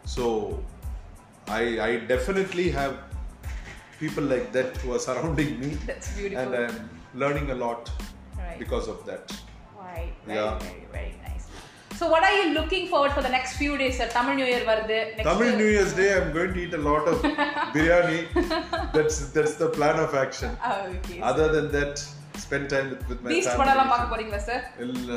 So, 0.06 0.64
I, 1.48 1.80
I 1.80 1.98
definitely 1.98 2.70
have 2.72 2.98
people 4.00 4.24
like 4.24 4.52
that 4.52 4.78
who 4.78 4.94
are 4.94 5.00
surrounding 5.00 5.60
me, 5.60 5.70
That's 5.88 6.16
beautiful. 6.16 6.54
and 6.54 6.72
I'm 6.72 6.90
learning 7.14 7.50
a 7.52 7.60
lot 7.66 7.84
Right. 8.38 8.58
because 8.60 8.88
of 8.88 9.00
that. 9.06 9.26
Right. 9.82 10.14
Very, 10.26 10.38
Yeah. 10.38 10.54
very, 10.60 10.84
very 10.92 11.14
nice. 11.26 11.46
So, 11.92 12.10
what 12.10 12.24
are 12.24 12.34
you 12.34 12.46
looking 12.54 12.86
forward 12.88 13.12
for 13.12 13.22
the 13.22 13.30
next 13.30 13.52
few 13.54 13.74
days? 13.78 13.98
Sir? 13.98 14.08
Tamil 14.10 14.36
New 14.36 14.46
Year 14.46 14.64
next 15.18 15.28
Tamil 15.30 15.52
New 15.58 15.70
Year's 15.76 15.94
Day, 15.94 16.10
I'm 16.18 16.32
going 16.34 16.52
to 16.54 16.60
eat 16.60 16.74
a 16.74 16.84
lot 16.90 17.06
of 17.08 17.18
biryani. 17.76 18.20
That's 18.96 19.18
that's 19.36 19.56
the 19.56 19.70
plan 19.78 20.00
of 20.06 20.14
action. 20.16 20.52
Ah, 20.62 20.74
okay. 20.96 21.20
Other 21.32 21.48
than 21.56 21.68
that, 21.78 21.96
spend 22.46 22.66
time 22.74 22.90
with, 22.94 23.04
with 23.12 23.20
my 23.24 23.32
best 23.34 23.52
family. 23.52 23.62
படம்லாம் 23.62 23.92
பார்க்க 23.94 24.12
போறீங்களா 24.14 24.42
sir 24.50 24.64
இல்ல, 24.86 25.12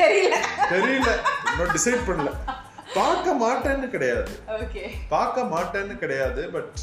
தெரியல 0.00 0.36
தெரியல 0.72 1.10
இன்னும் 1.50 1.74
decide 1.76 2.06
பண்ணல 2.08 2.30
பார்க்க 2.96 3.34
மாட்டேன்னு 3.44 3.88
கிடையாது 3.94 4.32
ஓகே 4.62 4.82
பார்க்க 5.14 5.44
மாட்டேன்னு 5.54 5.94
கிடையாது 6.02 6.42
but 6.56 6.80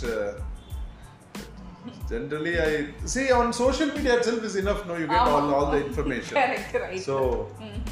generally 2.09 2.53
i 2.59 2.71
see 3.13 3.31
on 3.31 3.51
social 3.53 3.89
media 3.97 4.17
itself 4.17 4.43
is 4.49 4.55
enough 4.61 4.85
no 4.87 4.95
you 5.01 5.07
get 5.07 5.27
all, 5.33 5.53
all 5.55 5.67
the 5.71 5.81
information 5.85 6.33
Correct, 6.37 6.73
right. 6.73 7.01
so 7.09 7.17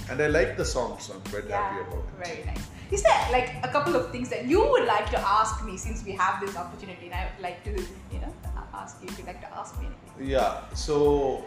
and 0.10 0.22
i 0.22 0.28
like 0.28 0.58
the 0.58 0.66
songs 0.66 1.04
so 1.06 1.14
i'm 1.16 1.22
quite 1.32 1.50
happy 1.58 1.82
about 1.86 2.04
it 2.10 2.26
Very 2.26 2.44
nice. 2.46 2.66
Is 2.90 3.04
there 3.04 3.28
like 3.32 3.50
a 3.64 3.68
couple 3.68 3.96
of 3.98 4.12
things 4.12 4.30
that 4.30 4.46
you 4.46 4.62
would 4.72 4.86
like 4.86 5.10
to 5.10 5.20
ask 5.20 5.64
me 5.66 5.76
since 5.76 6.06
we 6.06 6.14
have 6.14 6.40
this 6.40 6.56
opportunity? 6.56 7.08
And 7.08 7.16
I 7.16 7.28
would 7.30 7.44
like 7.44 7.62
to, 7.66 7.72
you 7.72 8.20
know, 8.22 8.34
ask 8.74 9.02
you 9.02 9.10
if 9.10 9.18
you'd 9.18 9.28
like 9.28 9.42
to 9.42 9.58
ask 9.58 9.78
me 9.80 9.88
anything. 9.88 10.30
Yeah. 10.30 10.62
So, 10.74 11.44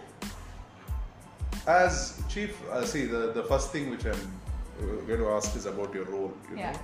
as 1.67 2.23
chief, 2.29 2.61
uh, 2.71 2.85
see 2.85 3.07
the 3.07 3.33
the 3.39 3.45
first 3.45 3.73
thing 3.73 3.89
which 3.91 4.05
I'm 4.05 4.21
uh, 4.21 5.01
going 5.09 5.21
to 5.21 5.31
ask 5.31 5.57
is 5.57 5.67
about 5.67 5.95
your 5.95 6.05
role. 6.05 6.33
You 6.51 6.59
Yeah. 6.59 6.73
know. 6.73 6.79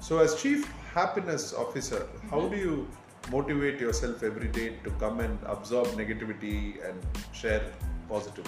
So, 0.00 0.18
as 0.18 0.40
chief 0.42 0.70
happiness 0.94 1.52
officer, 1.52 2.06
how 2.30 2.42
do 2.54 2.56
you 2.56 2.86
motivate 3.30 3.80
yourself 3.80 4.22
every 4.22 4.48
day 4.48 4.70
to 4.84 4.90
come 5.02 5.20
and 5.20 5.38
absorb 5.46 5.86
negativity 5.88 6.56
and 6.88 6.98
share 7.32 7.62
positive? 8.08 8.46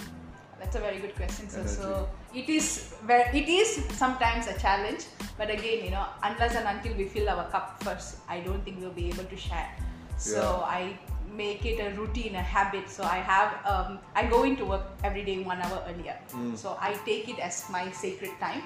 that's 0.61 0.75
a 0.75 0.79
very 0.79 0.99
good 0.99 1.15
question, 1.15 1.49
sir. 1.49 1.61
Energy. 1.61 1.75
So 1.75 2.09
it 2.35 2.47
is 2.47 2.93
where 3.05 3.29
it 3.33 3.49
is 3.49 3.83
sometimes 3.97 4.47
a 4.47 4.57
challenge, 4.59 5.05
but 5.37 5.49
again, 5.49 5.83
you 5.83 5.89
know, 5.89 6.05
unless 6.21 6.55
and 6.55 6.67
until 6.67 6.95
we 6.95 7.05
fill 7.05 7.27
our 7.29 7.49
cup 7.49 7.83
first, 7.83 8.17
I 8.29 8.41
don't 8.41 8.63
think 8.63 8.79
we'll 8.79 8.91
be 8.91 9.09
able 9.09 9.23
to 9.23 9.35
share. 9.35 9.69
So 10.17 10.37
Yeah. 10.37 10.77
I 10.77 10.99
make 11.31 11.65
it 11.65 11.79
a 11.79 11.97
routine, 11.97 12.35
a 12.35 12.41
habit. 12.41 12.89
So 12.89 13.03
I 13.03 13.17
have, 13.17 13.65
um, 13.65 13.99
I 14.15 14.25
go 14.25 14.43
into 14.43 14.65
work 14.65 14.83
every 15.03 15.23
day 15.23 15.39
one 15.43 15.61
hour 15.61 15.83
earlier. 15.87 16.17
Mm. 16.33 16.57
So 16.57 16.77
I 16.79 16.93
take 17.05 17.29
it 17.29 17.39
as 17.39 17.65
my 17.69 17.89
sacred 17.91 18.31
time 18.39 18.63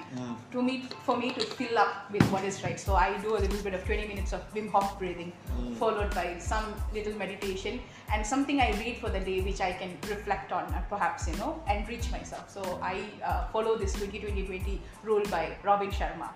to 0.52 0.62
me, 0.62 0.84
for 1.04 1.16
me 1.16 1.32
to 1.32 1.40
fill 1.40 1.78
up 1.78 2.10
with 2.10 2.22
what 2.32 2.44
is 2.44 2.62
right. 2.64 2.78
So 2.78 2.94
I 2.94 3.16
do 3.18 3.36
a 3.36 3.40
little 3.44 3.62
bit 3.62 3.74
of 3.74 3.84
20 3.84 4.08
minutes 4.08 4.32
of 4.32 4.42
Wim 4.54 4.70
Hof 4.70 4.98
breathing, 4.98 5.32
Mm. 5.56 5.76
followed 5.76 6.14
by 6.14 6.38
some 6.38 6.74
little 6.92 7.14
meditation 7.14 7.80
and 8.12 8.26
something 8.26 8.60
I 8.60 8.70
read 8.72 8.98
for 8.98 9.10
the 9.10 9.20
day, 9.20 9.40
which 9.40 9.60
I 9.60 9.72
can 9.72 9.96
reflect 10.08 10.52
on, 10.52 10.64
and 10.74 10.88
perhaps 10.88 11.28
you 11.28 11.36
know, 11.36 11.62
enrich 11.70 12.10
myself. 12.10 12.50
So 12.50 12.78
I 12.82 13.02
uh, 13.24 13.46
follow 13.52 13.76
this 13.76 13.94
20-20-20 13.96 14.78
rule 15.04 15.22
by 15.30 15.56
Robin 15.64 15.90
Sharma, 15.90 16.28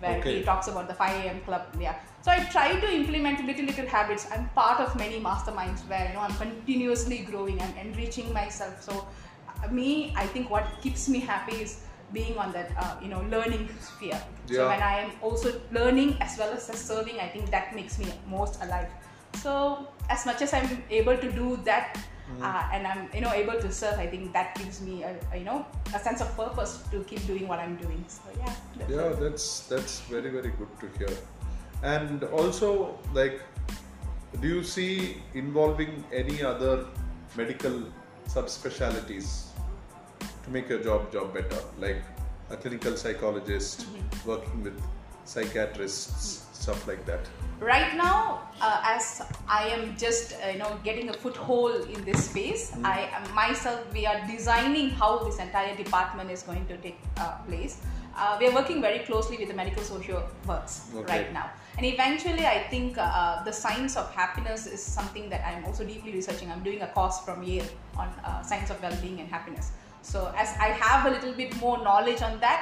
where 0.00 0.18
Okay. 0.18 0.38
he 0.38 0.42
talks 0.44 0.68
about 0.68 0.86
the 0.88 0.94
5 0.94 1.24
a.m. 1.24 1.40
club. 1.40 1.62
Yeah. 1.80 1.96
So 2.22 2.32
I 2.32 2.44
try 2.50 2.78
to 2.78 2.92
implement 2.92 3.44
little 3.46 3.64
little 3.64 3.86
habits. 3.86 4.26
I'm 4.32 4.48
part 4.50 4.80
of 4.80 4.94
many 4.96 5.20
masterminds 5.20 5.86
where 5.88 6.08
you 6.08 6.14
know 6.14 6.20
I'm 6.20 6.34
continuously 6.34 7.18
growing. 7.18 7.60
I'm 7.60 7.74
enriching 7.76 8.32
myself. 8.32 8.82
So 8.82 9.06
me, 9.70 10.12
I 10.16 10.26
think 10.26 10.50
what 10.50 10.66
keeps 10.82 11.08
me 11.08 11.20
happy 11.20 11.56
is 11.56 11.80
being 12.12 12.36
on 12.38 12.52
that 12.52 12.72
uh, 12.76 12.96
you 13.00 13.08
know 13.08 13.22
learning 13.30 13.68
sphere. 13.80 14.20
Yeah. 14.48 14.56
So 14.56 14.68
when 14.68 14.82
I 14.82 15.00
am 15.00 15.12
also 15.22 15.60
learning 15.70 16.16
as 16.20 16.36
well 16.38 16.52
as 16.52 16.66
serving, 16.66 17.20
I 17.20 17.28
think 17.28 17.50
that 17.50 17.74
makes 17.74 17.98
me 17.98 18.06
most 18.26 18.62
alive. 18.62 18.88
So 19.34 19.88
as 20.10 20.26
much 20.26 20.42
as 20.42 20.52
I'm 20.52 20.82
able 20.90 21.16
to 21.16 21.32
do 21.32 21.58
that. 21.64 21.98
Uh, 22.42 22.68
and 22.74 22.86
I'm, 22.86 23.08
you 23.14 23.22
know, 23.22 23.32
able 23.32 23.58
to 23.58 23.72
serve. 23.72 23.98
I 23.98 24.06
think 24.06 24.34
that 24.34 24.54
gives 24.54 24.82
me, 24.82 25.02
a, 25.02 25.16
a, 25.32 25.38
you 25.38 25.44
know, 25.44 25.64
a 25.94 25.98
sense 25.98 26.20
of 26.20 26.36
purpose 26.36 26.84
to 26.90 27.02
keep 27.04 27.26
doing 27.26 27.48
what 27.48 27.58
I'm 27.58 27.76
doing. 27.76 28.04
So 28.06 28.20
yeah. 28.36 28.54
that's 28.76 28.90
yeah 28.90 29.06
it. 29.06 29.20
that's 29.20 29.60
that's 29.60 30.00
very 30.00 30.28
very 30.28 30.50
good 30.50 30.68
to 30.80 30.98
hear 30.98 31.08
and 31.82 32.24
also 32.24 32.98
like 33.12 33.40
do 34.40 34.48
you 34.48 34.62
see 34.62 35.22
involving 35.34 36.04
any 36.12 36.42
other 36.42 36.86
medical 37.36 37.82
subspecialties 38.28 39.46
to 40.44 40.50
make 40.50 40.68
your 40.68 40.80
job 40.80 41.10
job 41.12 41.32
better? 41.34 41.60
Like 41.78 42.02
a 42.50 42.56
clinical 42.56 42.96
psychologist 42.96 43.86
working 44.26 44.62
with 44.62 44.80
psychiatrists 45.24 46.46
stuff 46.52 46.86
like 46.86 47.04
that. 47.06 47.20
Right 47.60 47.96
now 47.96 48.48
uh, 48.60 48.80
as 48.84 49.22
i 49.48 49.68
am 49.68 49.96
just 49.96 50.34
uh, 50.34 50.48
you 50.48 50.58
know 50.58 50.78
getting 50.84 51.10
a 51.10 51.12
foothold 51.12 51.88
in 51.88 52.04
this 52.04 52.30
space 52.30 52.72
i 52.84 53.08
myself 53.34 53.80
we 53.92 54.06
are 54.06 54.20
designing 54.26 54.90
how 54.90 55.18
this 55.18 55.38
entire 55.38 55.76
department 55.76 56.30
is 56.30 56.42
going 56.42 56.66
to 56.66 56.76
take 56.78 56.98
uh, 57.18 57.38
place 57.48 57.80
uh, 58.18 58.36
we 58.40 58.46
are 58.48 58.54
working 58.54 58.80
very 58.82 59.00
closely 59.00 59.36
with 59.38 59.48
the 59.48 59.54
medical 59.54 59.82
social 59.82 60.22
works 60.46 60.90
Okay. 60.94 61.12
right 61.12 61.32
now. 61.32 61.50
And 61.76 61.86
eventually 61.86 62.44
i 62.44 62.58
think 62.70 62.98
uh, 62.98 63.42
the 63.48 63.52
science 63.52 63.96
of 63.96 64.06
happiness 64.20 64.66
is 64.66 64.82
something 64.82 65.28
that 65.32 65.42
i'm 65.48 65.64
also 65.64 65.84
deeply 65.84 66.12
researching. 66.12 66.50
I'm 66.50 66.64
doing 66.64 66.82
a 66.82 66.88
course 66.88 67.20
from 67.26 67.42
yale 67.42 67.68
on 67.96 68.08
uh, 68.24 68.42
science 68.42 68.70
of 68.70 68.82
well-being 68.82 69.20
and 69.20 69.28
happiness. 69.28 69.70
So 70.02 70.32
as 70.42 70.50
i 70.66 70.68
have 70.84 71.06
a 71.06 71.10
little 71.16 71.32
bit 71.40 71.54
more 71.60 71.76
knowledge 71.86 72.22
on 72.28 72.38
that 72.40 72.60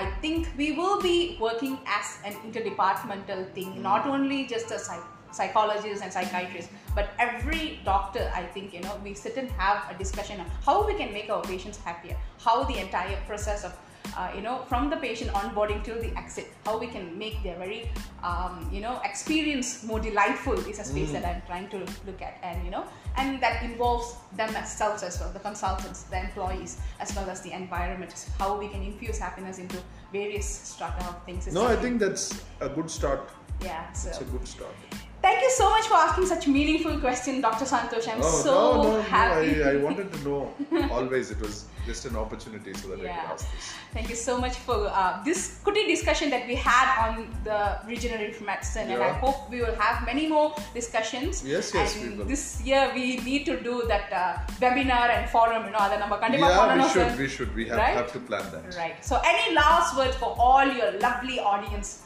i 0.00 0.04
think 0.22 0.48
we 0.60 0.66
will 0.78 1.00
be 1.02 1.16
working 1.40 1.74
as 1.98 2.06
an 2.28 2.34
interdepartmental 2.46 3.40
thing 3.56 3.82
not 3.82 4.06
only 4.06 4.38
just 4.52 4.70
a 4.76 4.78
psych- 4.78 5.10
psychologist 5.38 6.02
and 6.04 6.12
psychiatrist 6.16 6.70
but 6.94 7.10
every 7.18 7.80
doctor 7.84 8.24
i 8.40 8.42
think 8.54 8.72
you 8.76 8.80
know 8.84 8.94
we 9.06 9.12
sit 9.22 9.36
and 9.42 9.50
have 9.62 9.82
a 9.94 9.98
discussion 9.98 10.40
on 10.44 10.46
how 10.68 10.76
we 10.86 10.94
can 11.00 11.12
make 11.12 11.28
our 11.36 11.42
patients 11.42 11.78
happier 11.88 12.16
how 12.46 12.56
the 12.70 12.78
entire 12.84 13.18
process 13.26 13.64
of 13.64 13.74
uh, 14.16 14.30
you 14.34 14.42
know 14.42 14.62
from 14.68 14.90
the 14.90 14.96
patient 14.96 15.30
onboarding 15.32 15.82
till 15.84 16.00
the 16.00 16.16
exit 16.16 16.48
how 16.64 16.78
we 16.78 16.86
can 16.86 17.16
make 17.18 17.42
their 17.42 17.56
very 17.58 17.90
um, 18.22 18.68
you 18.72 18.80
know 18.80 19.00
experience 19.04 19.84
more 19.84 20.00
delightful 20.00 20.54
is 20.70 20.78
a 20.78 20.84
space 20.84 21.12
that 21.12 21.24
i'm 21.24 21.42
trying 21.46 21.68
to 21.68 21.78
look 22.06 22.20
at 22.20 22.38
and 22.42 22.64
you 22.64 22.70
know 22.70 22.84
and 23.16 23.40
that 23.42 23.62
involves 23.62 24.14
them 24.36 24.52
themselves 24.52 25.02
as 25.02 25.18
well 25.20 25.32
the 25.32 25.38
consultants 25.40 26.04
the 26.04 26.18
employees 26.18 26.78
as 27.00 27.14
well 27.16 27.28
as 27.30 27.40
the 27.42 27.52
environment 27.52 28.12
how 28.38 28.58
we 28.58 28.68
can 28.68 28.82
infuse 28.82 29.18
happiness 29.18 29.58
into 29.58 29.76
various 30.12 30.46
strata 30.46 31.04
of 31.06 31.22
things. 31.24 31.46
Is 31.46 31.54
no 31.54 31.66
i 31.66 31.76
think 31.76 32.00
that's 32.00 32.42
a 32.60 32.68
good 32.68 32.90
start. 32.90 33.28
Yeah 33.62 33.92
so 33.92 34.08
it's 34.08 34.20
a 34.20 34.24
good 34.24 34.46
start 34.46 34.74
Thank 35.22 35.42
you 35.42 35.50
so 35.50 35.70
much 35.70 35.86
for 35.86 35.94
asking 35.94 36.26
such 36.26 36.46
meaningful 36.46 36.98
question, 36.98 37.40
Dr. 37.40 37.64
Santhosh. 37.64 38.08
I'm 38.08 38.22
oh, 38.22 38.42
so 38.44 38.52
no, 38.52 38.82
no, 38.82 39.00
happy. 39.02 39.56
No, 39.56 39.64
I, 39.64 39.72
I, 39.72 39.76
wanted 39.88 40.12
to 40.12 40.18
know 40.24 40.54
always. 40.92 41.30
It 41.30 41.40
was 41.40 41.64
just 41.84 42.04
an 42.06 42.16
opportunity 42.16 42.72
so 42.74 42.88
that 42.88 43.00
yeah. 43.00 43.10
I 43.10 43.20
could 43.20 43.32
ask 43.32 43.52
this. 43.54 43.72
Thank 43.92 44.08
you 44.08 44.14
so 44.14 44.38
much 44.38 44.56
for 44.56 44.86
uh, 44.86 45.22
this 45.24 45.60
goody 45.64 45.86
discussion 45.86 46.30
that 46.30 46.46
we 46.46 46.54
had 46.54 46.88
on 47.04 47.28
the 47.44 47.78
regenerative 47.86 48.40
medicine, 48.42 48.88
yeah. 48.88 48.94
and 48.94 49.02
I 49.02 49.12
hope 49.12 49.50
we 49.50 49.60
will 49.60 49.74
have 49.74 50.06
many 50.06 50.28
more 50.28 50.54
discussions. 50.74 51.44
Yes, 51.44 51.72
yes, 51.74 51.96
and 51.96 52.20
This 52.28 52.62
year 52.62 52.90
we 52.94 53.18
need 53.18 53.46
to 53.46 53.60
do 53.60 53.84
that 53.88 54.12
uh, 54.12 54.52
webinar 54.60 55.08
and 55.10 55.28
forum. 55.30 55.64
You 55.64 55.72
know, 55.72 55.78
other 55.78 55.98
number. 55.98 56.18
Yeah, 56.22 56.82
we 56.82 56.88
should, 56.88 57.18
we 57.18 57.28
should. 57.28 57.54
We 57.54 57.68
have, 57.68 57.78
right? 57.78 57.96
have 57.96 58.12
to 58.12 58.20
plan 58.20 58.44
that. 58.52 58.76
Right. 58.76 59.04
So, 59.04 59.20
any 59.24 59.54
last 59.54 59.96
word 59.96 60.14
for 60.14 60.34
all 60.38 60.66
your 60.66 60.92
lovely 61.00 61.40
audience? 61.40 62.02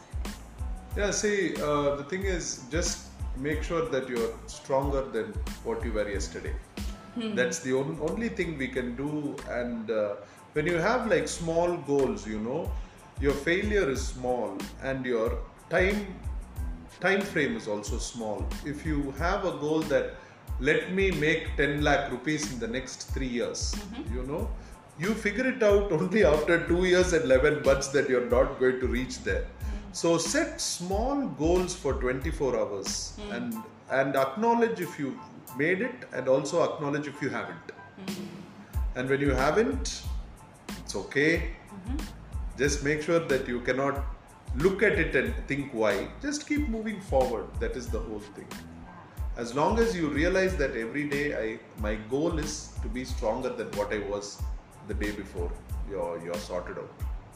Yeah, 1.00 1.12
see, 1.12 1.54
uh, 1.56 1.96
the 1.96 2.04
thing 2.04 2.24
is, 2.24 2.64
just 2.70 3.06
make 3.38 3.62
sure 3.62 3.88
that 3.88 4.06
you're 4.06 4.32
stronger 4.46 5.00
than 5.00 5.32
what 5.64 5.82
you 5.82 5.92
were 5.92 6.06
yesterday. 6.06 6.54
That's 7.16 7.60
the 7.60 7.72
on- 7.72 7.98
only 8.08 8.28
thing 8.28 8.58
we 8.58 8.68
can 8.68 8.96
do. 8.96 9.34
And 9.48 9.90
uh, 9.90 10.16
when 10.52 10.66
you 10.66 10.76
have 10.76 11.06
like 11.10 11.26
small 11.26 11.78
goals, 11.78 12.26
you 12.26 12.38
know, 12.38 12.70
your 13.18 13.32
failure 13.32 13.88
is 13.88 14.06
small 14.08 14.58
and 14.82 15.06
your 15.06 15.38
time 15.70 16.06
time 17.00 17.22
frame 17.22 17.56
is 17.56 17.66
also 17.66 17.96
small. 17.96 18.46
If 18.66 18.84
you 18.84 19.12
have 19.12 19.46
a 19.46 19.52
goal 19.52 19.80
that 19.94 20.16
let 20.58 20.92
me 20.92 21.10
make 21.12 21.56
10 21.56 21.82
lakh 21.82 22.10
rupees 22.10 22.52
in 22.52 22.58
the 22.58 22.68
next 22.68 23.14
three 23.14 23.32
years, 23.38 23.74
you 24.12 24.22
know, 24.24 24.50
you 24.98 25.14
figure 25.14 25.48
it 25.48 25.62
out 25.62 25.92
only 26.00 26.24
after 26.24 26.66
two 26.66 26.84
years 26.84 27.14
and 27.14 27.24
11 27.24 27.62
months 27.64 27.88
that 27.88 28.10
you're 28.10 28.28
not 28.28 28.60
going 28.60 28.80
to 28.80 28.86
reach 28.86 29.22
there. 29.30 29.46
So 29.92 30.18
set 30.18 30.60
small 30.60 31.26
goals 31.26 31.74
for 31.74 31.94
24 31.94 32.56
hours 32.56 33.16
hmm. 33.16 33.32
and 33.32 33.54
and 33.90 34.16
acknowledge 34.16 34.80
if 34.80 34.98
you 34.98 35.18
made 35.58 35.80
it 35.80 36.04
and 36.12 36.28
also 36.28 36.62
acknowledge 36.62 37.08
if 37.08 37.20
you 37.20 37.28
haven't. 37.28 37.72
Hmm. 38.06 38.24
And 38.94 39.08
when 39.08 39.20
you 39.20 39.30
haven't, 39.30 40.02
it's 40.78 40.94
okay. 40.96 41.50
Mm-hmm. 41.72 41.96
Just 42.58 42.84
make 42.84 43.02
sure 43.02 43.20
that 43.20 43.46
you 43.48 43.60
cannot 43.60 44.04
look 44.56 44.82
at 44.82 44.92
it 44.92 45.14
and 45.14 45.34
think 45.46 45.72
why. 45.72 46.08
Just 46.22 46.48
keep 46.48 46.68
moving 46.68 47.00
forward. 47.00 47.46
That 47.60 47.76
is 47.76 47.88
the 47.88 48.00
whole 48.00 48.20
thing. 48.20 48.48
As 49.36 49.54
long 49.54 49.78
as 49.78 49.96
you 49.96 50.08
realize 50.08 50.56
that 50.56 50.76
every 50.76 51.08
day 51.08 51.26
I 51.42 51.58
my 51.80 51.94
goal 52.14 52.38
is 52.38 52.72
to 52.82 52.88
be 52.88 53.04
stronger 53.04 53.50
than 53.50 53.68
what 53.78 53.92
I 53.92 54.00
was 54.14 54.42
the 54.88 54.94
day 54.94 55.12
before, 55.12 55.50
you're 55.88 56.20
you're 56.24 56.42
sorted 56.48 56.78
out. 56.78 56.90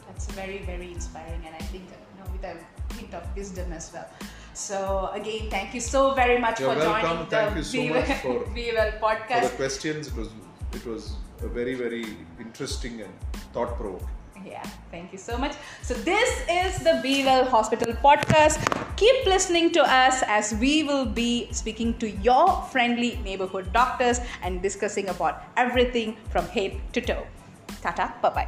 That's 0.07 0.27
very, 0.31 0.59
very 0.59 0.91
inspiring, 0.91 1.41
and 1.45 1.55
I 1.55 1.63
think 1.71 1.89
with 2.31 2.43
a 2.43 2.55
hint 2.95 3.13
of 3.13 3.23
wisdom 3.35 3.71
as 3.73 3.91
well. 3.93 4.07
So, 4.53 5.09
again, 5.13 5.49
thank 5.49 5.73
you 5.73 5.81
so 5.81 6.13
very 6.13 6.37
much 6.39 6.59
You're 6.61 6.73
for 6.73 6.79
welcome. 6.79 7.01
joining 7.01 7.27
Thank 7.27 7.51
the 7.51 7.57
you 7.57 7.63
so 7.63 7.77
Be 7.81 7.89
much 7.89 8.07
Well- 8.07 8.17
for- 8.45 8.53
Be 8.59 8.71
Well 8.73 8.91
For 8.91 8.99
podcast. 9.07 9.43
the 9.51 9.55
questions, 9.57 10.07
it 10.07 10.15
was 10.15 10.29
it 10.73 10.85
was 10.85 11.13
a 11.43 11.47
very 11.47 11.73
very 11.75 12.05
interesting 12.39 13.01
and 13.01 13.13
thought 13.53 13.75
provoking. 13.77 14.07
Yeah, 14.45 14.63
thank 14.91 15.11
you 15.11 15.17
so 15.17 15.37
much. 15.37 15.53
So, 15.81 15.93
this 15.93 16.29
is 16.49 16.77
the 16.87 16.99
Be 17.03 17.23
Well 17.25 17.45
Hospital 17.45 17.93
podcast. 18.03 18.59
Keep 18.95 19.25
listening 19.25 19.71
to 19.71 19.81
us 19.81 20.21
as 20.27 20.53
we 20.65 20.83
will 20.83 21.05
be 21.05 21.47
speaking 21.51 21.97
to 22.03 22.09
your 22.29 22.61
friendly 22.71 23.15
neighborhood 23.23 23.73
doctors 23.73 24.19
and 24.43 24.61
discussing 24.61 25.09
about 25.09 25.43
everything 25.57 26.15
from 26.29 26.45
head 26.47 26.77
to 26.93 27.01
toe. 27.01 27.25
Tata, 27.81 28.13
bye 28.21 28.29
bye. 28.29 28.47